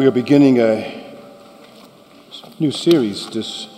We 0.00 0.06
are 0.06 0.10
beginning 0.10 0.58
a 0.60 1.14
new 2.58 2.70
series 2.70 3.28
this 3.28 3.68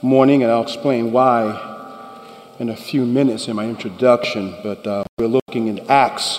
morning, 0.00 0.44
and 0.44 0.52
I'll 0.52 0.62
explain 0.62 1.10
why 1.10 2.54
in 2.60 2.68
a 2.68 2.76
few 2.76 3.04
minutes 3.04 3.48
in 3.48 3.56
my 3.56 3.64
introduction. 3.64 4.54
But 4.62 4.86
uh, 4.86 5.02
we're 5.18 5.26
looking 5.26 5.66
in 5.66 5.80
Acts. 5.90 6.38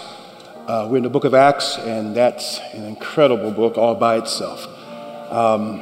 Uh, 0.65 0.87
we're 0.89 0.95
in 0.95 1.03
the 1.03 1.09
book 1.09 1.25
of 1.25 1.33
Acts, 1.33 1.77
and 1.79 2.15
that's 2.15 2.61
an 2.71 2.85
incredible 2.85 3.51
book 3.51 3.77
all 3.77 3.95
by 3.95 4.15
itself. 4.15 4.65
Um, 5.29 5.81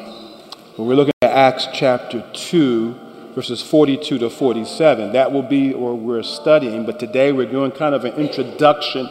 we're 0.80 0.96
looking 0.96 1.14
at 1.22 1.30
Acts 1.30 1.68
chapter 1.72 2.28
2, 2.34 2.96
verses 3.36 3.62
42 3.62 4.18
to 4.18 4.32
47. 4.32 5.14
That 5.14 5.32
will 5.32 5.44
be 5.44 5.76
where 5.76 5.94
we're 5.94 6.24
studying, 6.24 6.84
but 6.84 7.00
today 7.00 7.32
we're 7.32 7.52
doing 7.52 7.70
kind 7.70 7.94
of 7.94 8.06
an 8.06 8.16
introduction 8.16 9.08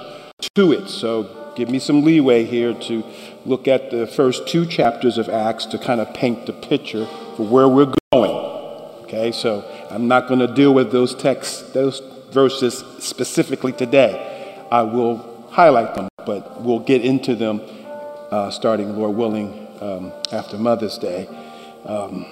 to 0.57 0.73
it. 0.73 0.89
So 0.89 1.38
give 1.59 1.69
me 1.69 1.80
some 1.80 2.05
leeway 2.05 2.45
here 2.45 2.73
to 2.73 3.05
look 3.45 3.66
at 3.66 3.91
the 3.91 4.07
first 4.07 4.47
two 4.47 4.65
chapters 4.65 5.19
of 5.19 5.29
Acts 5.29 5.66
to 5.66 5.77
kind 5.77 6.01
of 6.01 6.15
paint 6.15 6.47
the 6.47 6.53
picture 6.53 7.05
for 7.37 7.47
where 7.47 7.69
we're 7.69 7.93
going. 8.12 8.30
Okay, 9.03 9.33
so 9.33 9.65
I'm 9.91 10.07
not 10.07 10.29
going 10.29 10.39
to 10.39 10.47
deal 10.47 10.73
with 10.73 10.93
those 10.93 11.16
texts, 11.16 11.63
those 11.73 12.01
verses 12.30 12.85
specifically 13.01 13.73
today. 13.73 14.65
I 14.71 14.83
will 14.83 15.49
highlight 15.51 15.97
them, 15.97 16.09
but 16.25 16.61
we'll 16.63 16.79
get 16.79 17.05
into 17.05 17.35
them 17.35 17.61
uh, 18.30 18.51
starting, 18.51 18.97
Lord 18.97 19.16
willing, 19.16 19.66
um, 19.80 20.13
after 20.30 20.59
Mother's 20.59 20.97
Day. 20.97 21.27
Um, 21.85 22.25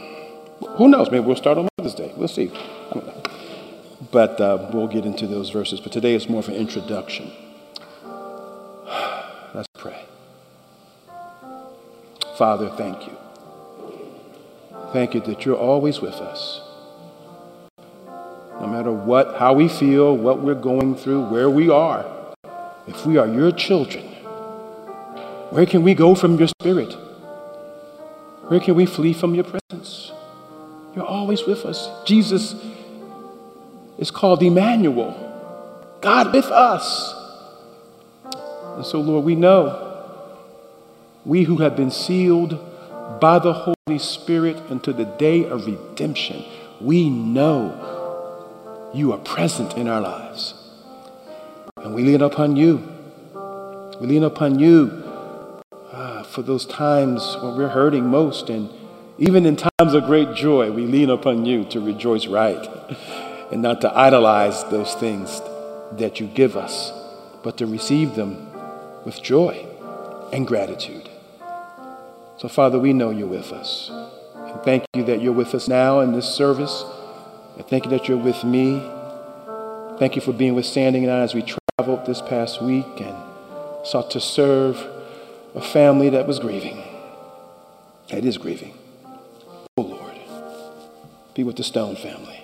who 0.76 0.86
knows? 0.86 1.10
Maybe 1.10 1.24
we'll 1.24 1.34
start 1.34 1.58
on 1.58 1.68
Mother's 1.78 1.94
Day. 1.94 2.12
We'll 2.16 2.28
see. 2.28 2.52
But 4.12 4.40
uh, 4.40 4.70
we'll 4.72 4.86
get 4.86 5.04
into 5.04 5.26
those 5.26 5.50
verses. 5.50 5.80
But 5.80 5.90
today 5.90 6.14
is 6.14 6.28
more 6.28 6.40
of 6.40 6.48
an 6.48 6.54
introduction. 6.54 7.32
Father, 12.36 12.68
thank 12.76 13.06
you. 13.06 13.16
Thank 14.92 15.14
you 15.14 15.20
that 15.22 15.44
you're 15.44 15.56
always 15.56 16.00
with 16.00 16.14
us. 16.14 16.60
No 18.60 18.66
matter 18.66 18.92
what, 18.92 19.36
how 19.36 19.54
we 19.54 19.68
feel, 19.68 20.16
what 20.16 20.40
we're 20.40 20.54
going 20.54 20.96
through, 20.96 21.26
where 21.28 21.48
we 21.48 21.70
are, 21.70 22.04
if 22.86 23.06
we 23.06 23.16
are 23.16 23.26
your 23.26 23.52
children, 23.52 24.04
where 25.50 25.66
can 25.66 25.82
we 25.82 25.94
go 25.94 26.14
from 26.14 26.38
your 26.38 26.48
spirit? 26.48 26.92
Where 28.48 28.60
can 28.60 28.74
we 28.74 28.86
flee 28.86 29.12
from 29.12 29.34
your 29.34 29.44
presence? 29.44 30.12
You're 30.94 31.06
always 31.06 31.44
with 31.44 31.64
us. 31.64 31.88
Jesus 32.04 32.54
is 33.98 34.10
called 34.10 34.42
Emmanuel, 34.42 35.14
God 36.00 36.32
with 36.32 36.46
us. 36.46 37.14
And 38.76 38.84
so, 38.84 39.00
Lord, 39.00 39.24
we 39.24 39.34
know, 39.34 39.85
we 41.26 41.42
who 41.42 41.56
have 41.56 41.74
been 41.74 41.90
sealed 41.90 42.56
by 43.20 43.40
the 43.40 43.52
Holy 43.52 43.98
Spirit 43.98 44.56
until 44.68 44.94
the 44.94 45.04
day 45.04 45.44
of 45.44 45.66
redemption, 45.66 46.44
we 46.80 47.10
know 47.10 48.90
you 48.94 49.12
are 49.12 49.18
present 49.18 49.76
in 49.76 49.88
our 49.88 50.00
lives. 50.00 50.54
And 51.78 51.94
we 51.94 52.04
lean 52.04 52.22
upon 52.22 52.54
you. 52.54 52.76
We 54.00 54.06
lean 54.06 54.22
upon 54.22 54.60
you 54.60 55.02
uh, 55.90 56.22
for 56.22 56.42
those 56.42 56.64
times 56.64 57.36
when 57.42 57.56
we're 57.56 57.70
hurting 57.70 58.06
most. 58.06 58.48
And 58.48 58.70
even 59.18 59.46
in 59.46 59.56
times 59.56 59.94
of 59.94 60.04
great 60.04 60.32
joy, 60.36 60.70
we 60.70 60.86
lean 60.86 61.10
upon 61.10 61.44
you 61.44 61.64
to 61.70 61.80
rejoice 61.80 62.28
right 62.28 62.64
and 63.50 63.62
not 63.62 63.80
to 63.80 63.92
idolize 63.98 64.62
those 64.70 64.94
things 64.94 65.40
that 65.98 66.20
you 66.20 66.28
give 66.28 66.56
us, 66.56 66.92
but 67.42 67.56
to 67.58 67.66
receive 67.66 68.14
them 68.14 68.46
with 69.04 69.20
joy 69.24 69.66
and 70.32 70.46
gratitude. 70.46 71.05
So, 72.38 72.48
Father, 72.48 72.78
we 72.78 72.92
know 72.92 73.10
you're 73.10 73.26
with 73.26 73.52
us. 73.52 73.90
And 74.34 74.62
thank 74.62 74.84
you 74.94 75.04
that 75.04 75.22
you're 75.22 75.32
with 75.32 75.54
us 75.54 75.68
now 75.68 76.00
in 76.00 76.12
this 76.12 76.26
service. 76.26 76.84
And 77.56 77.66
thank 77.66 77.84
you 77.84 77.90
that 77.90 78.08
you're 78.08 78.18
with 78.18 78.44
me. 78.44 78.80
Thank 79.98 80.16
you 80.16 80.22
for 80.22 80.32
being 80.32 80.54
with 80.54 80.66
Sandy 80.66 81.02
and 81.02 81.10
I 81.10 81.20
as 81.20 81.34
we 81.34 81.42
traveled 81.78 82.06
this 82.06 82.20
past 82.20 82.62
week 82.62 83.00
and 83.00 83.16
sought 83.86 84.10
to 84.10 84.20
serve 84.20 84.76
a 85.54 85.62
family 85.62 86.10
that 86.10 86.26
was 86.26 86.38
grieving. 86.38 86.82
That 88.10 88.24
is 88.24 88.36
grieving. 88.36 88.74
Oh, 89.78 89.82
Lord, 89.82 90.14
be 91.34 91.42
with 91.42 91.56
the 91.56 91.64
Stone 91.64 91.96
family. 91.96 92.40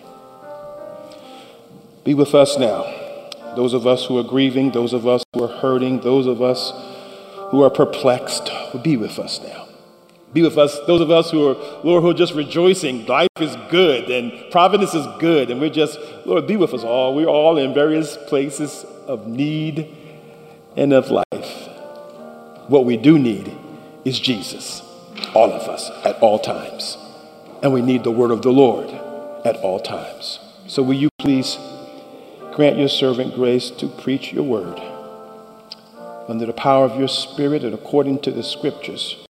Be 2.05 2.15
with 2.15 2.35
us 2.35 2.59
now 2.59 3.03
those 3.57 3.75
of 3.75 3.87
us 3.87 4.07
who 4.07 4.19
are 4.19 4.23
grieving, 4.23 4.71
those 4.71 4.93
of 4.93 5.07
us 5.07 5.25
who 5.35 5.45
are 5.45 5.61
hurting, 5.61 6.01
those 6.01 6.27
of 6.27 6.41
us 6.41 6.73
who 7.51 7.63
are 7.63 7.71
perplexed, 7.71 8.51
be 8.83 8.97
with 8.97 9.19
us 9.19 9.41
now. 9.43 9.62
Be 10.33 10.43
with 10.43 10.57
us, 10.57 10.79
those 10.87 11.01
of 11.01 11.11
us 11.11 11.31
who 11.31 11.49
are, 11.49 11.55
Lord, 11.85 12.03
who 12.03 12.11
are 12.11 12.15
just 12.15 12.35
rejoicing. 12.35 13.07
Life 13.07 13.29
is 13.41 13.55
good 13.71 14.11
and 14.11 14.51
providence 14.51 14.95
is 14.95 15.07
good. 15.19 15.51
And 15.51 15.61
we're 15.61 15.71
just, 15.71 15.99
Lord, 16.25 16.47
be 16.47 16.57
with 16.57 16.73
us 16.73 16.85
all. 16.85 17.15
We're 17.15 17.27
all 17.27 17.59
in 17.59 17.75
various 17.75 18.17
places 18.17 18.85
of 19.07 19.27
need 19.27 19.95
and 20.77 20.93
of 20.93 21.11
life. 21.11 21.69
What 22.69 22.85
we 22.87 22.97
do 22.97 23.19
need 23.19 23.55
is 24.05 24.19
Jesus, 24.19 24.83
all 25.35 25.53
of 25.53 25.69
us, 25.69 25.91
at 26.05 26.17
all 26.23 26.39
times. 26.39 26.97
And 27.63 27.73
we 27.73 27.83
need 27.83 28.05
the 28.05 28.11
word 28.11 28.31
of 28.31 28.43
the 28.43 28.53
Lord 28.53 28.89
at 29.45 29.57
all 29.57 29.81
times. 29.81 30.39
So 30.67 30.83
will 30.83 30.95
you 30.95 31.11
please 31.19 31.59
Grant 32.53 32.77
your 32.77 32.89
servant 32.89 33.35
grace 33.35 33.71
to 33.71 33.89
preach 33.89 34.31
your 34.31 34.43
word 34.43 34.79
under 36.29 36.45
the 36.45 36.53
power 36.53 36.85
of 36.85 36.99
your 36.99 37.09
spirit 37.09 37.65
and 37.65 37.73
according 37.73 38.19
to 38.19 38.31
the 38.31 38.43
scriptures, 38.43 39.27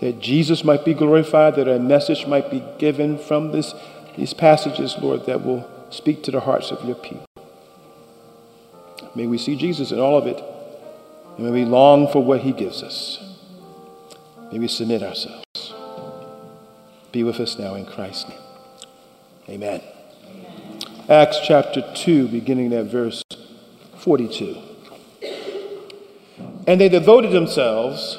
that 0.00 0.20
Jesus 0.20 0.64
might 0.64 0.84
be 0.84 0.94
glorified, 0.94 1.56
that 1.56 1.68
a 1.68 1.78
message 1.78 2.26
might 2.26 2.50
be 2.50 2.62
given 2.78 3.18
from 3.18 3.52
this, 3.52 3.74
these 4.16 4.32
passages, 4.34 4.96
Lord, 5.00 5.26
that 5.26 5.44
will 5.44 5.68
speak 5.90 6.22
to 6.24 6.30
the 6.30 6.40
hearts 6.40 6.70
of 6.70 6.84
your 6.84 6.94
people. 6.94 7.24
May 9.14 9.26
we 9.26 9.38
see 9.38 9.56
Jesus 9.56 9.90
in 9.90 9.98
all 9.98 10.16
of 10.16 10.26
it, 10.26 10.42
and 11.36 11.46
may 11.46 11.50
we 11.50 11.64
long 11.64 12.10
for 12.12 12.22
what 12.22 12.40
he 12.40 12.52
gives 12.52 12.82
us. 12.82 13.36
May 14.52 14.60
we 14.60 14.68
submit 14.68 15.02
ourselves. 15.02 15.74
Be 17.10 17.24
with 17.24 17.40
us 17.40 17.58
now 17.58 17.74
in 17.74 17.86
Christ's 17.86 18.28
name. 18.28 18.38
Amen. 19.48 19.82
Acts 21.08 21.40
chapter 21.44 21.82
2, 21.94 22.28
beginning 22.28 22.72
at 22.74 22.86
verse 22.86 23.22
42. 23.96 24.56
And 26.66 26.78
they 26.78 26.90
devoted 26.90 27.32
themselves 27.32 28.18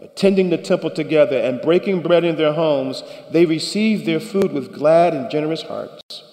attending 0.00 0.50
the 0.50 0.58
temple 0.58 0.90
together 0.90 1.38
and 1.38 1.60
breaking 1.60 2.02
bread 2.02 2.24
in 2.24 2.36
their 2.36 2.52
homes, 2.52 3.02
they 3.30 3.44
received 3.44 4.06
their 4.06 4.20
food 4.20 4.52
with 4.52 4.72
glad 4.72 5.14
and 5.14 5.30
generous 5.30 5.62
hearts, 5.62 6.24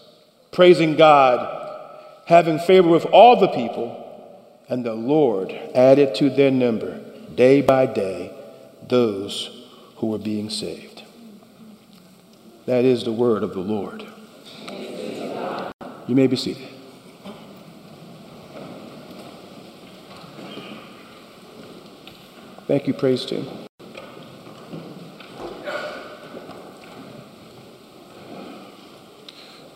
praising 0.51 0.95
God, 0.95 1.53
having 2.25 2.59
favor 2.59 2.89
with 2.89 3.05
all 3.05 3.39
the 3.39 3.49
people, 3.49 4.03
and 4.69 4.85
the 4.85 4.93
Lord 4.93 5.51
added 5.73 6.15
to 6.15 6.29
their 6.29 6.51
number 6.51 6.99
day 7.35 7.61
by 7.61 7.85
day 7.85 8.33
those 8.87 9.67
who 9.97 10.07
were 10.07 10.17
being 10.17 10.49
saved. 10.49 11.03
That 12.65 12.83
is 12.83 13.03
the 13.03 13.13
word 13.13 13.43
of 13.43 13.53
the 13.53 13.59
Lord. 13.59 14.05
You 16.07 16.15
may 16.15 16.27
be 16.27 16.35
seated. 16.35 16.67
Thank 22.67 22.85
you, 22.85 22.93
praise 22.93 23.25
team. 23.25 23.47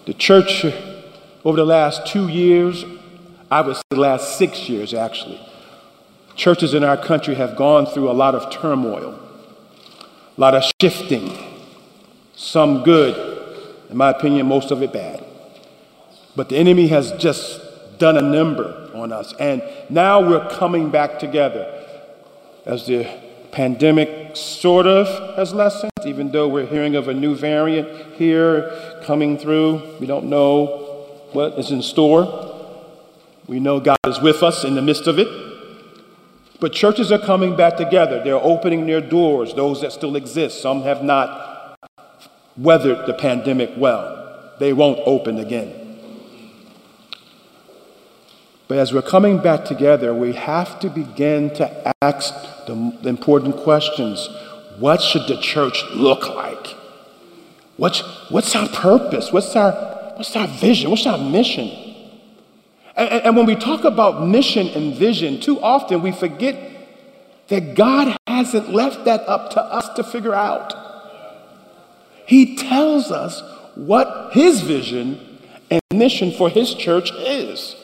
The 0.05 0.13
church, 0.13 0.65
over 1.45 1.55
the 1.55 1.65
last 1.65 2.05
two 2.05 2.27
years, 2.27 2.83
I 3.49 3.61
would 3.61 3.77
say 3.77 3.81
the 3.91 3.95
last 3.95 4.37
six 4.37 4.67
years 4.67 4.93
actually, 4.93 5.39
churches 6.35 6.73
in 6.73 6.83
our 6.83 6.97
country 6.97 7.35
have 7.35 7.55
gone 7.55 7.85
through 7.85 8.11
a 8.11 8.13
lot 8.13 8.35
of 8.35 8.51
turmoil, 8.51 9.17
a 10.37 10.41
lot 10.41 10.53
of 10.53 10.63
shifting, 10.81 11.31
some 12.35 12.83
good, 12.83 13.15
in 13.89 13.95
my 13.95 14.09
opinion, 14.09 14.47
most 14.47 14.69
of 14.69 14.81
it 14.83 14.91
bad. 14.91 15.23
But 16.35 16.49
the 16.49 16.57
enemy 16.57 16.87
has 16.87 17.13
just 17.13 17.61
done 17.99 18.17
a 18.17 18.21
number 18.21 18.89
on 18.93 19.13
us. 19.13 19.33
And 19.39 19.63
now 19.89 20.27
we're 20.27 20.49
coming 20.49 20.89
back 20.89 21.19
together. 21.19 21.80
As 22.65 22.85
the 22.85 23.07
pandemic 23.51 24.35
sort 24.35 24.87
of 24.87 25.35
has 25.35 25.53
lessened, 25.53 25.91
even 26.05 26.31
though 26.31 26.47
we're 26.47 26.65
hearing 26.65 26.95
of 26.95 27.07
a 27.07 27.13
new 27.13 27.35
variant 27.35 28.15
here 28.15 28.99
coming 29.03 29.37
through. 29.37 29.97
We 29.99 30.07
don't 30.07 30.25
know 30.25 31.07
what 31.31 31.57
is 31.59 31.71
in 31.71 31.81
store. 31.81 32.47
We 33.47 33.59
know 33.59 33.79
God 33.79 33.97
is 34.05 34.21
with 34.21 34.43
us 34.43 34.63
in 34.63 34.75
the 34.75 34.81
midst 34.81 35.07
of 35.07 35.19
it. 35.19 35.27
But 36.59 36.73
churches 36.73 37.11
are 37.11 37.19
coming 37.19 37.55
back 37.55 37.77
together. 37.77 38.23
They're 38.23 38.35
opening 38.35 38.85
their 38.85 39.01
doors, 39.01 39.53
those 39.55 39.81
that 39.81 39.91
still 39.91 40.15
exist. 40.15 40.61
Some 40.61 40.83
have 40.83 41.03
not 41.03 41.79
weathered 42.55 43.07
the 43.07 43.15
pandemic 43.15 43.71
well. 43.75 44.53
They 44.59 44.71
won't 44.71 44.99
open 45.05 45.39
again. 45.39 45.80
But 48.71 48.77
as 48.77 48.93
we're 48.93 49.01
coming 49.01 49.39
back 49.39 49.65
together, 49.65 50.13
we 50.13 50.31
have 50.31 50.79
to 50.79 50.89
begin 50.89 51.53
to 51.55 51.93
ask 52.01 52.33
the, 52.67 52.97
the 53.01 53.09
important 53.09 53.57
questions. 53.57 54.29
What 54.79 55.01
should 55.01 55.27
the 55.27 55.41
church 55.41 55.83
look 55.93 56.33
like? 56.33 56.67
What's, 57.75 57.99
what's 58.29 58.55
our 58.55 58.69
purpose? 58.69 59.33
What's 59.33 59.53
our, 59.57 59.73
what's 60.15 60.33
our 60.37 60.47
vision? 60.47 60.89
What's 60.89 61.05
our 61.05 61.17
mission? 61.17 61.67
And, 62.95 63.09
and 63.09 63.35
when 63.35 63.45
we 63.45 63.57
talk 63.57 63.83
about 63.83 64.25
mission 64.25 64.69
and 64.69 64.95
vision, 64.95 65.41
too 65.41 65.59
often 65.59 66.01
we 66.01 66.13
forget 66.13 66.55
that 67.49 67.75
God 67.75 68.15
hasn't 68.25 68.69
left 68.69 69.03
that 69.03 69.27
up 69.27 69.49
to 69.49 69.61
us 69.61 69.89
to 69.97 70.03
figure 70.05 70.33
out. 70.33 70.73
He 72.25 72.55
tells 72.55 73.11
us 73.11 73.43
what 73.75 74.31
His 74.31 74.61
vision 74.61 75.19
and 75.69 75.81
mission 75.93 76.31
for 76.31 76.49
His 76.49 76.73
church 76.73 77.11
is. 77.11 77.75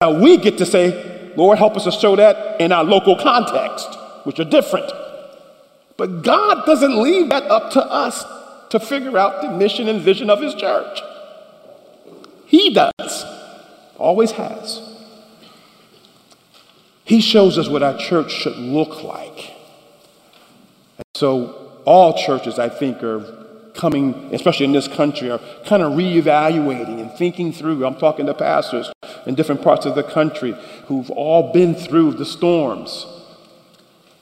Now 0.00 0.18
we 0.20 0.36
get 0.36 0.58
to 0.58 0.66
say, 0.66 1.32
Lord, 1.36 1.58
help 1.58 1.76
us 1.76 1.84
to 1.84 1.92
show 1.92 2.16
that 2.16 2.60
in 2.60 2.72
our 2.72 2.84
local 2.84 3.16
context, 3.16 3.88
which 4.24 4.38
are 4.40 4.44
different. 4.44 4.90
But 5.96 6.22
God 6.22 6.64
doesn't 6.66 7.00
leave 7.00 7.28
that 7.30 7.44
up 7.44 7.72
to 7.72 7.84
us 7.84 8.24
to 8.70 8.80
figure 8.80 9.16
out 9.18 9.42
the 9.42 9.50
mission 9.50 9.88
and 9.88 10.00
vision 10.00 10.30
of 10.30 10.40
His 10.40 10.54
church. 10.54 11.00
He 12.46 12.72
does, 12.72 13.24
always 13.96 14.32
has. 14.32 14.80
He 17.04 17.20
shows 17.20 17.58
us 17.58 17.68
what 17.68 17.82
our 17.82 17.96
church 17.98 18.32
should 18.32 18.56
look 18.56 19.04
like. 19.04 19.50
And 20.96 21.04
so, 21.14 21.80
all 21.84 22.16
churches, 22.16 22.58
I 22.58 22.68
think, 22.68 23.02
are 23.02 23.43
coming, 23.74 24.30
especially 24.32 24.66
in 24.66 24.72
this 24.72 24.88
country, 24.88 25.30
are 25.30 25.40
kind 25.66 25.82
of 25.82 25.92
reevaluating 25.92 27.00
and 27.00 27.10
thinking 27.12 27.52
through. 27.52 27.84
I'm 27.84 27.96
talking 27.96 28.26
to 28.26 28.34
pastors 28.34 28.90
in 29.26 29.34
different 29.34 29.62
parts 29.62 29.84
of 29.84 29.94
the 29.94 30.02
country 30.02 30.56
who've 30.86 31.10
all 31.10 31.52
been 31.52 31.74
through 31.74 32.12
the 32.12 32.24
storms. 32.24 33.06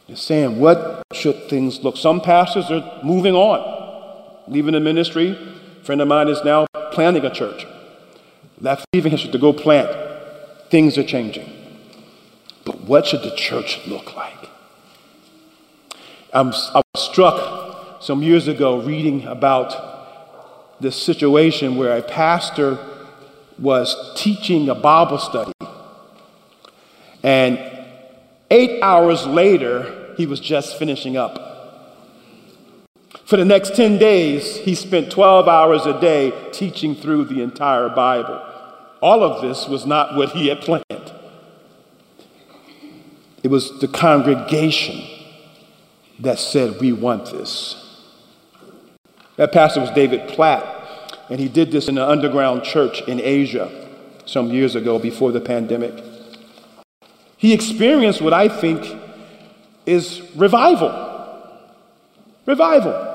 They're 0.07 0.17
saying, 0.17 0.59
what 0.59 1.05
should 1.13 1.49
things 1.49 1.81
look? 1.83 1.97
Some 1.97 2.21
pastors 2.21 2.71
are 2.71 3.01
moving 3.05 3.35
on, 3.35 4.41
leaving 4.49 4.73
the 4.73 4.81
ministry. 4.81 5.31
A 5.81 5.85
friend 5.85 6.01
of 6.01 6.09
mine 6.09 6.29
is 6.29 6.43
now 6.45 6.67
planting 6.93 7.25
a 7.25 7.31
church. 7.33 7.67
Left 8.61 8.87
leaving 8.93 9.13
his 9.13 9.23
to 9.23 9.39
go 9.39 9.53
plant. 9.53 9.91
Things 10.71 10.97
are 10.97 11.05
changing. 11.05 11.51
But 12.65 12.81
what 12.83 13.07
should 13.07 13.23
the 13.23 13.35
church 13.35 13.81
look 13.87 14.17
like? 14.17 14.49
I'm, 16.33 16.49
I 16.49 16.83
was 16.95 17.11
struck 17.11 17.62
some 18.03 18.21
years 18.21 18.49
ago 18.49 18.81
reading 18.83 19.25
about 19.29 20.81
this 20.81 21.01
situation 21.01 21.77
where 21.77 21.97
a 21.97 22.03
pastor 22.03 22.77
was 23.61 24.13
teaching 24.17 24.69
a 24.69 24.75
Bible 24.75 25.19
study. 25.19 25.53
And 27.23 27.61
eight 28.51 28.83
hours 28.83 29.25
later, 29.25 30.15
he 30.17 30.27
was 30.27 30.41
just 30.41 30.77
finishing 30.81 31.17
up. 31.17 31.49
For 33.25 33.37
the 33.37 33.45
next 33.45 33.77
10 33.77 33.99
days, 33.99 34.57
he 34.57 34.75
spent 34.75 35.13
12 35.13 35.47
hours 35.47 35.87
a 35.87 36.01
day 36.01 36.33
teaching 36.51 36.97
through 36.97 37.27
the 37.27 37.41
entire 37.41 37.89
Bible. 37.89 38.45
All 39.01 39.23
of 39.23 39.43
this 39.43 39.69
was 39.69 39.87
not 39.87 40.17
what 40.17 40.31
he 40.31 40.49
had 40.49 40.61
planned, 40.61 41.13
it 43.45 43.49
was 43.49 43.79
the 43.79 43.89
congregation 43.89 45.07
that 46.19 46.41
said, 46.41 46.81
We 46.81 46.93
want 46.93 47.27
this. 47.27 47.82
That 49.37 49.53
pastor 49.53 49.81
was 49.81 49.91
David 49.91 50.29
Platt, 50.29 50.65
and 51.31 51.41
he 51.41 51.49
did 51.49 51.73
this 51.73 51.89
in 51.89 51.97
an 51.97 52.09
underground 52.09 52.65
church 52.65 53.03
in 53.03 53.21
Asia 53.21 53.71
some 54.27 54.51
years 54.51 54.75
ago 54.75 54.99
before 54.99 55.33
the 55.33 55.41
pandemic. 55.41 56.03
He 57.37 57.53
experienced 57.53 58.21
what 58.21 58.33
I 58.33 58.49
think 58.49 58.99
is 59.87 60.23
revival. 60.37 61.11
Revival. 62.47 63.09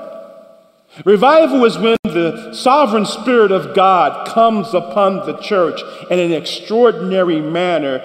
Revival 1.04 1.64
is 1.64 1.78
when 1.78 1.96
the 2.04 2.52
sovereign 2.52 3.06
Spirit 3.06 3.52
of 3.52 3.74
God 3.74 4.28
comes 4.28 4.74
upon 4.74 5.26
the 5.26 5.36
church 5.38 5.80
in 6.10 6.18
an 6.18 6.32
extraordinary 6.32 7.40
manner 7.40 8.02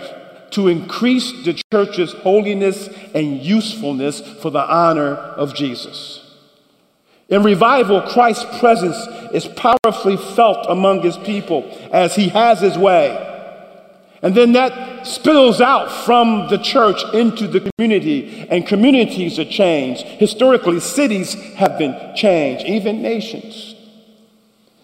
to 0.51 0.67
increase 0.67 1.31
the 1.43 1.59
church's 1.71 2.13
holiness 2.13 2.87
and 3.15 3.41
usefulness 3.41 4.21
for 4.21 4.51
the 4.51 4.61
honor 4.61 5.15
of 5.15 5.55
Jesus. 5.55 6.22
In 7.33 7.41
revival, 7.41 7.99
Christ's 8.03 8.45
presence 8.59 9.07
is 9.33 9.47
powerfully 9.47 10.17
felt 10.17 10.67
among 10.69 11.01
his 11.01 11.17
people 11.17 11.65
as 11.91 12.15
he 12.15 12.29
has 12.29 12.61
his 12.61 12.77
way. 12.77 13.09
And 14.21 14.35
then 14.35 14.51
that 14.51 15.07
spills 15.07 15.59
out 15.59 15.91
from 16.05 16.47
the 16.49 16.59
church 16.59 17.03
into 17.11 17.47
the 17.47 17.71
community, 17.71 18.45
and 18.51 18.67
communities 18.67 19.39
are 19.39 19.45
changed. 19.45 20.03
Historically, 20.03 20.79
cities 20.79 21.33
have 21.55 21.79
been 21.79 22.15
changed, 22.15 22.67
even 22.67 23.01
nations. 23.01 23.73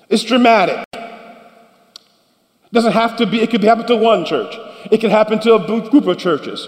It's 0.10 0.24
dramatic. 0.24 0.84
It 0.92 2.74
doesn't 2.74 2.94
have 2.94 3.16
to 3.18 3.28
be, 3.28 3.42
it 3.42 3.52
could 3.52 3.64
happen 3.64 3.86
to 3.86 3.96
one 3.96 4.26
church, 4.26 4.58
it 4.90 5.02
can 5.02 5.12
happen 5.12 5.40
to 5.42 5.54
a 5.54 5.90
group 5.92 6.08
of 6.08 6.18
churches. 6.18 6.68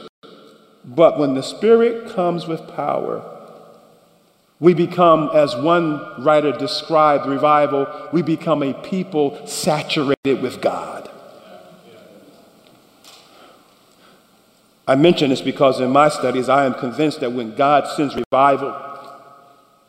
But 0.85 1.17
when 1.17 1.33
the 1.33 1.41
Spirit 1.41 2.13
comes 2.13 2.45
with 2.45 2.67
power, 2.67 3.40
we 4.61 4.75
become, 4.75 5.31
as 5.33 5.55
one 5.55 6.23
writer 6.23 6.51
described 6.51 7.25
revival, 7.25 7.87
we 8.13 8.21
become 8.21 8.61
a 8.61 8.75
people 8.75 9.45
saturated 9.47 10.39
with 10.39 10.61
God. 10.61 11.09
I 14.87 14.93
mention 14.93 15.31
this 15.31 15.41
because 15.41 15.81
in 15.81 15.89
my 15.89 16.09
studies, 16.09 16.47
I 16.47 16.65
am 16.65 16.75
convinced 16.75 17.21
that 17.21 17.31
when 17.31 17.55
God 17.55 17.87
sends 17.95 18.15
revival, 18.15 18.79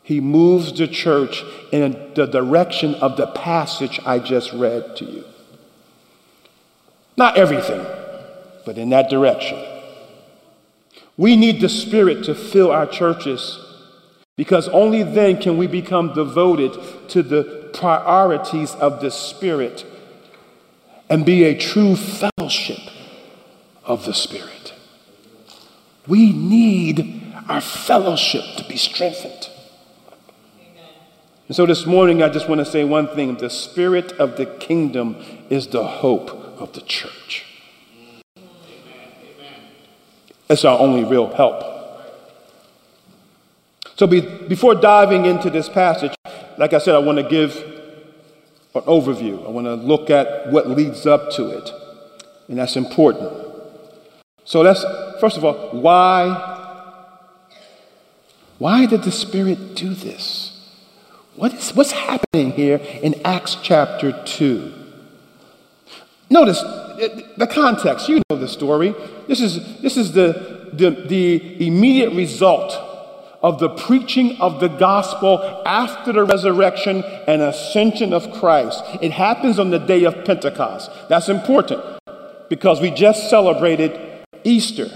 he 0.01 0.19
moves 0.19 0.75
the 0.75 0.87
church 0.87 1.43
in 1.71 2.11
the 2.15 2.25
direction 2.25 2.95
of 2.95 3.15
the 3.15 3.27
passage 3.27 3.99
I 4.07 4.17
just 4.17 4.53
read 4.53 4.95
to 4.97 5.05
you. 5.05 5.23
Not 7.15 7.37
everything, 7.37 7.85
but 8.65 8.79
in 8.79 8.89
that 8.89 9.07
direction. 9.11 9.63
We 11.15 11.35
need 11.35 11.61
the 11.61 11.69
Spirit 11.69 12.23
to 12.23 12.33
fill 12.33 12.71
our 12.71 12.87
churches 12.87 13.62
because 14.35 14.67
only 14.69 15.03
then 15.03 15.39
can 15.39 15.57
we 15.57 15.67
become 15.67 16.13
devoted 16.13 16.73
to 17.09 17.21
the 17.21 17.69
priorities 17.73 18.73
of 18.75 19.01
the 19.01 19.11
Spirit 19.11 19.85
and 21.09 21.25
be 21.25 21.43
a 21.43 21.57
true 21.57 21.95
fellowship 21.95 22.79
of 23.83 24.05
the 24.05 24.13
Spirit. 24.13 24.73
We 26.07 26.33
need 26.33 27.33
our 27.47 27.61
fellowship 27.61 28.43
to 28.57 28.63
be 28.67 28.77
strengthened. 28.77 29.49
And 31.47 31.55
so 31.55 31.65
this 31.65 31.85
morning, 31.85 32.23
I 32.23 32.29
just 32.29 32.47
want 32.47 32.59
to 32.59 32.65
say 32.65 32.83
one 32.83 33.07
thing 33.07 33.35
the 33.37 33.49
Spirit 33.49 34.13
of 34.13 34.37
the 34.37 34.45
kingdom 34.45 35.17
is 35.49 35.67
the 35.67 35.85
hope 35.85 36.31
of 36.59 36.73
the 36.73 36.81
church. 36.81 37.45
It's 40.49 40.65
our 40.65 40.79
only 40.79 41.03
real 41.03 41.33
help. 41.33 41.72
So, 43.95 44.07
be, 44.07 44.21
before 44.21 44.75
diving 44.75 45.25
into 45.25 45.49
this 45.49 45.69
passage, 45.69 46.13
like 46.57 46.73
I 46.73 46.79
said, 46.79 46.95
I 46.95 46.99
want 46.99 47.19
to 47.19 47.23
give 47.23 47.55
an 48.73 48.81
overview. 48.83 49.45
I 49.45 49.49
want 49.49 49.67
to 49.67 49.75
look 49.75 50.09
at 50.09 50.51
what 50.51 50.69
leads 50.69 51.05
up 51.05 51.31
to 51.33 51.49
it, 51.49 51.69
and 52.47 52.57
that's 52.57 52.75
important. 52.75 53.31
So, 54.45 54.61
let's 54.61 54.83
first 55.19 55.37
of 55.37 55.45
all, 55.45 55.69
why? 55.71 56.49
Why 58.57 58.85
did 58.85 59.03
the 59.03 59.11
Spirit 59.11 59.75
do 59.75 59.93
this? 59.93 60.49
What 61.35 61.53
is, 61.53 61.71
what's 61.75 61.91
happening 61.91 62.51
here 62.51 62.77
in 63.01 63.19
Acts 63.25 63.57
chapter 63.61 64.11
2? 64.25 64.73
Notice 66.29 66.61
uh, 66.63 67.21
the 67.37 67.47
context. 67.47 68.07
You 68.07 68.21
know 68.29 68.37
the 68.37 68.47
story. 68.47 68.95
This 69.27 69.41
is, 69.41 69.81
this 69.81 69.97
is 69.97 70.13
the, 70.13 70.69
the, 70.73 70.91
the 70.91 71.67
immediate 71.67 72.13
result 72.13 72.92
of 73.43 73.59
the 73.59 73.69
preaching 73.69 74.37
of 74.39 74.61
the 74.61 74.69
gospel 74.69 75.61
after 75.65 76.13
the 76.13 76.23
resurrection 76.23 77.03
and 77.27 77.41
ascension 77.41 78.13
of 78.13 78.31
Christ. 78.39 78.81
It 79.01 79.11
happens 79.11 79.59
on 79.59 79.69
the 79.69 79.79
day 79.79 80.05
of 80.05 80.23
Pentecost. 80.23 80.89
That's 81.09 81.27
important 81.27 81.83
because 82.49 82.79
we 82.79 82.89
just 82.89 83.29
celebrated 83.29 84.25
Easter. 84.45 84.87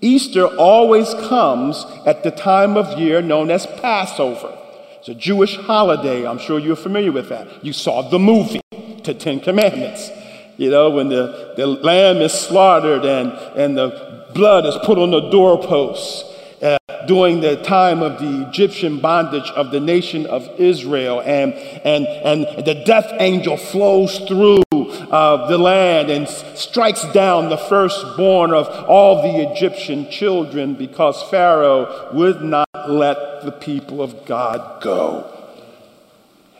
Easter 0.00 0.46
always 0.46 1.12
comes 1.14 1.84
at 2.06 2.22
the 2.22 2.30
time 2.30 2.76
of 2.76 2.98
year 2.98 3.20
known 3.20 3.50
as 3.50 3.66
Passover. 3.66 4.56
It's 4.98 5.08
a 5.08 5.14
Jewish 5.14 5.56
holiday. 5.56 6.24
I'm 6.24 6.38
sure 6.38 6.60
you're 6.60 6.76
familiar 6.76 7.10
with 7.10 7.28
that. 7.30 7.64
You 7.64 7.72
saw 7.72 8.08
the 8.08 8.18
movie, 8.20 8.60
The 8.70 9.14
Ten 9.14 9.40
Commandments. 9.40 10.10
You 10.56 10.70
know, 10.70 10.90
when 10.90 11.08
the, 11.08 11.54
the 11.56 11.66
lamb 11.66 12.18
is 12.18 12.32
slaughtered 12.32 13.04
and, 13.04 13.32
and 13.56 13.76
the 13.76 14.28
blood 14.34 14.66
is 14.66 14.76
put 14.84 14.98
on 14.98 15.10
the 15.10 15.30
doorposts 15.30 16.31
uh, 16.62 16.78
during 17.06 17.40
the 17.40 17.56
time 17.62 18.02
of 18.02 18.20
the 18.20 18.48
Egyptian 18.48 19.00
bondage 19.00 19.50
of 19.50 19.70
the 19.72 19.80
nation 19.80 20.26
of 20.26 20.48
Israel. 20.60 21.20
And, 21.20 21.54
and, 21.54 22.06
and 22.06 22.64
the 22.64 22.82
death 22.86 23.12
angel 23.18 23.56
flows 23.56 24.18
through 24.20 24.62
uh, 24.72 25.48
the 25.48 25.58
land 25.58 26.10
and 26.10 26.28
strikes 26.28 27.04
down 27.12 27.48
the 27.48 27.56
firstborn 27.56 28.52
of 28.52 28.68
all 28.88 29.22
the 29.22 29.50
Egyptian 29.50 30.08
children 30.10 30.74
because 30.74 31.22
Pharaoh 31.24 32.10
would 32.14 32.42
not 32.42 32.68
let 32.88 33.42
the 33.44 33.52
people 33.52 34.00
of 34.00 34.24
God 34.24 34.82
go. 34.82 35.28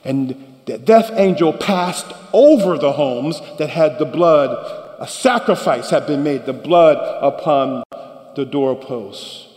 And 0.04 0.58
the 0.66 0.78
death 0.78 1.10
angel 1.14 1.52
passed 1.52 2.06
over 2.32 2.76
the 2.76 2.92
homes 2.92 3.40
that 3.58 3.70
had 3.70 3.98
the 3.98 4.04
blood. 4.04 4.50
A 4.98 5.06
sacrifice 5.06 5.90
had 5.90 6.06
been 6.06 6.22
made, 6.22 6.46
the 6.46 6.52
blood 6.52 6.98
upon 7.22 7.84
the 8.34 8.44
doorposts. 8.44 9.51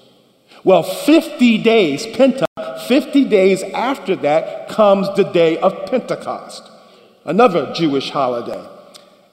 Well, 0.66 0.82
50 0.82 1.60
days, 1.60 2.08
Penta, 2.08 2.48
50 2.88 3.26
days 3.26 3.62
after 3.62 4.16
that 4.16 4.68
comes 4.68 5.08
the 5.16 5.24
day 5.24 5.60
of 5.60 5.86
Pentecost, 5.86 6.64
another 7.24 7.72
Jewish 7.72 8.10
holiday. 8.10 8.68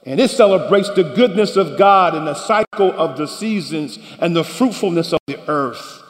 And 0.05 0.19
it 0.19 0.29
celebrates 0.29 0.91
the 0.91 1.01
goodness 1.03 1.55
of 1.55 1.75
God 1.75 2.13
and 2.13 2.27
the 2.27 2.35
cycle 2.35 2.91
of 2.91 3.17
the 3.17 3.27
seasons 3.27 3.97
and 4.19 4.35
the 4.35 4.43
fruitfulness 4.43 5.11
of 5.11 5.21
the 5.25 5.39
earth. 5.49 6.03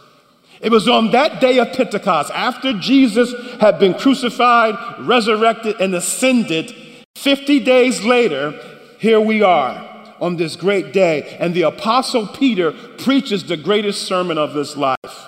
It 0.60 0.74
was 0.74 0.90
on 0.90 1.12
that 1.12 1.40
day 1.40 1.58
of 1.58 1.72
Pentecost, 1.72 2.30
after 2.32 2.74
Jesus 2.74 3.34
had 3.62 3.80
been 3.80 3.94
crucified, 3.94 4.76
resurrected, 5.08 5.80
and 5.80 5.96
ascended, 5.96 6.76
50 7.16 7.62
days 7.62 8.04
later, 8.04 8.60
here 9.00 9.22
we 9.22 9.42
are 9.42 9.93
on 10.24 10.38
this 10.38 10.56
great 10.56 10.94
day, 10.94 11.36
and 11.38 11.54
the 11.54 11.64
Apostle 11.64 12.28
Peter 12.28 12.72
preaches 12.72 13.44
the 13.44 13.58
greatest 13.58 14.04
sermon 14.04 14.38
of 14.38 14.56
his 14.56 14.78
life. 14.78 15.28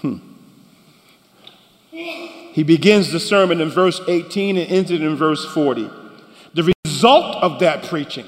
Hmm. 0.00 0.16
He 1.90 2.64
begins 2.64 3.12
the 3.12 3.20
sermon 3.20 3.60
in 3.60 3.70
verse 3.70 4.00
18 4.08 4.56
and 4.56 4.68
ends 4.68 4.90
it 4.90 5.00
in 5.00 5.14
verse 5.14 5.44
40. 5.54 5.88
The 6.54 6.74
result 6.84 7.36
of 7.36 7.60
that 7.60 7.84
preaching 7.84 8.26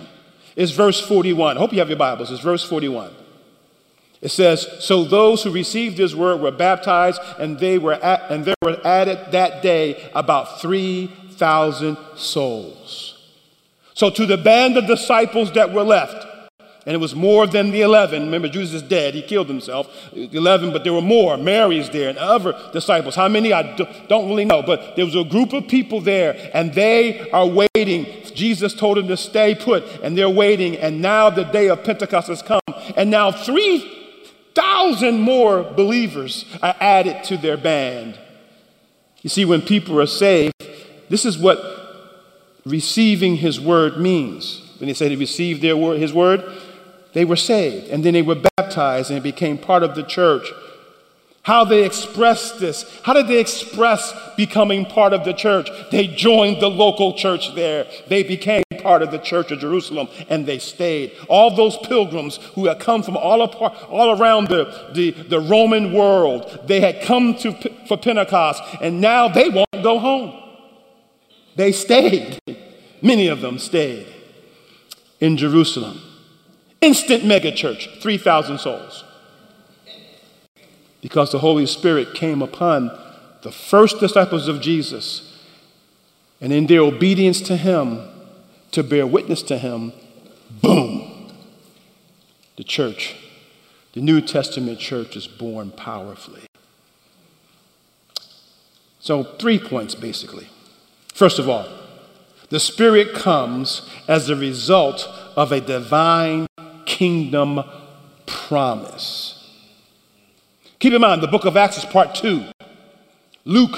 is 0.54 0.70
verse 0.70 1.00
41. 1.00 1.56
I 1.56 1.60
hope 1.60 1.72
you 1.72 1.80
have 1.80 1.88
your 1.88 1.98
Bibles. 1.98 2.30
It's 2.30 2.40
verse 2.40 2.62
41. 2.62 3.12
It 4.22 4.30
says, 4.30 4.68
So 4.78 5.02
those 5.02 5.42
who 5.42 5.50
received 5.50 5.98
his 5.98 6.14
word 6.14 6.40
were 6.40 6.52
baptized, 6.52 7.20
and 7.40 7.58
they 7.58 7.78
were 7.78 7.94
at, 7.94 8.30
and 8.30 8.44
there 8.44 8.54
were 8.62 8.80
added 8.86 9.32
that 9.32 9.62
day 9.62 10.10
about 10.14 10.60
3,000 10.60 11.98
souls. 12.14 13.15
So, 13.96 14.10
to 14.10 14.26
the 14.26 14.36
band 14.36 14.76
of 14.76 14.86
disciples 14.86 15.52
that 15.52 15.72
were 15.72 15.82
left, 15.82 16.26
and 16.84 16.94
it 16.94 16.98
was 16.98 17.14
more 17.14 17.46
than 17.46 17.70
the 17.70 17.80
11. 17.80 18.24
Remember, 18.26 18.46
Jesus 18.46 18.82
is 18.82 18.88
dead. 18.88 19.14
He 19.14 19.22
killed 19.22 19.48
himself. 19.48 19.88
11, 20.12 20.70
but 20.70 20.84
there 20.84 20.92
were 20.92 21.00
more. 21.00 21.38
Mary's 21.38 21.88
there 21.88 22.10
and 22.10 22.18
other 22.18 22.54
disciples. 22.74 23.16
How 23.16 23.26
many? 23.26 23.54
I 23.54 23.74
don't 24.08 24.28
really 24.28 24.44
know. 24.44 24.62
But 24.62 24.96
there 24.96 25.06
was 25.06 25.16
a 25.16 25.24
group 25.24 25.54
of 25.54 25.66
people 25.66 26.02
there, 26.02 26.50
and 26.52 26.74
they 26.74 27.28
are 27.30 27.46
waiting. 27.46 28.06
Jesus 28.34 28.74
told 28.74 28.98
them 28.98 29.08
to 29.08 29.16
stay 29.16 29.54
put, 29.54 29.82
and 30.02 30.16
they're 30.16 30.28
waiting. 30.28 30.76
And 30.76 31.00
now 31.00 31.30
the 31.30 31.44
day 31.44 31.68
of 31.70 31.82
Pentecost 31.82 32.28
has 32.28 32.42
come. 32.42 32.60
And 32.96 33.10
now 33.10 33.32
3,000 33.32 35.18
more 35.18 35.64
believers 35.64 36.44
are 36.62 36.76
added 36.80 37.24
to 37.24 37.38
their 37.38 37.56
band. 37.56 38.18
You 39.22 39.30
see, 39.30 39.46
when 39.46 39.62
people 39.62 39.98
are 39.98 40.06
saved, 40.06 40.52
this 41.08 41.24
is 41.24 41.38
what 41.38 41.75
receiving 42.66 43.36
his 43.36 43.58
word 43.58 43.98
means. 43.98 44.60
When 44.78 44.88
they 44.88 44.94
said 44.94 45.10
he 45.10 45.16
received 45.16 45.62
their 45.62 45.76
word, 45.76 46.00
his 46.00 46.12
word, 46.12 46.44
they 47.14 47.24
were 47.24 47.36
saved. 47.36 47.88
And 47.88 48.04
then 48.04 48.12
they 48.12 48.22
were 48.22 48.42
baptized 48.58 49.10
and 49.10 49.22
became 49.22 49.56
part 49.56 49.82
of 49.82 49.94
the 49.94 50.02
church. 50.02 50.52
How 51.42 51.64
they 51.64 51.86
expressed 51.86 52.58
this. 52.58 52.84
How 53.04 53.12
did 53.12 53.28
they 53.28 53.38
express 53.38 54.12
becoming 54.36 54.84
part 54.84 55.12
of 55.12 55.24
the 55.24 55.32
church? 55.32 55.70
They 55.92 56.08
joined 56.08 56.60
the 56.60 56.68
local 56.68 57.14
church 57.14 57.54
there. 57.54 57.86
They 58.08 58.24
became 58.24 58.64
part 58.80 59.00
of 59.00 59.12
the 59.12 59.18
church 59.18 59.52
of 59.52 59.60
Jerusalem 59.60 60.08
and 60.28 60.44
they 60.44 60.58
stayed. 60.58 61.12
All 61.28 61.54
those 61.54 61.76
pilgrims 61.76 62.40
who 62.54 62.66
had 62.66 62.80
come 62.80 63.04
from 63.04 63.16
all, 63.16 63.42
apart, 63.42 63.74
all 63.88 64.20
around 64.20 64.48
the, 64.48 64.90
the, 64.92 65.12
the 65.12 65.38
Roman 65.38 65.92
world, 65.92 66.64
they 66.66 66.80
had 66.80 67.00
come 67.02 67.36
to, 67.36 67.52
for 67.86 67.96
Pentecost 67.96 68.60
and 68.80 69.00
now 69.00 69.28
they 69.28 69.48
won't 69.48 69.84
go 69.84 70.00
home. 70.00 70.42
They 71.54 71.70
stayed. 71.70 72.40
Many 73.02 73.28
of 73.28 73.40
them 73.40 73.58
stayed 73.58 74.06
in 75.20 75.36
Jerusalem. 75.36 76.00
Instant 76.80 77.24
megachurch, 77.24 78.00
3,000 78.00 78.58
souls. 78.58 79.04
Because 81.00 81.32
the 81.32 81.38
Holy 81.38 81.66
Spirit 81.66 82.14
came 82.14 82.42
upon 82.42 82.90
the 83.42 83.52
first 83.52 84.00
disciples 84.00 84.48
of 84.48 84.60
Jesus, 84.60 85.40
and 86.40 86.52
in 86.52 86.66
their 86.66 86.80
obedience 86.80 87.40
to 87.42 87.56
Him, 87.56 88.00
to 88.72 88.82
bear 88.82 89.06
witness 89.06 89.42
to 89.42 89.56
Him, 89.56 89.92
boom, 90.62 91.32
the 92.56 92.64
church, 92.64 93.16
the 93.92 94.00
New 94.00 94.20
Testament 94.20 94.78
church 94.78 95.16
is 95.16 95.26
born 95.26 95.70
powerfully. 95.70 96.42
So, 98.98 99.22
three 99.22 99.58
points 99.58 99.94
basically. 99.94 100.48
First 101.14 101.38
of 101.38 101.48
all, 101.48 101.68
the 102.50 102.60
Spirit 102.60 103.14
comes 103.14 103.88
as 104.08 104.30
a 104.30 104.36
result 104.36 105.08
of 105.36 105.52
a 105.52 105.60
divine 105.60 106.46
kingdom 106.84 107.62
promise. 108.26 109.32
Keep 110.78 110.92
in 110.92 111.00
mind, 111.00 111.22
the 111.22 111.28
book 111.28 111.44
of 111.44 111.56
Acts 111.56 111.78
is 111.78 111.84
part 111.84 112.14
two. 112.14 112.44
Luke, 113.44 113.76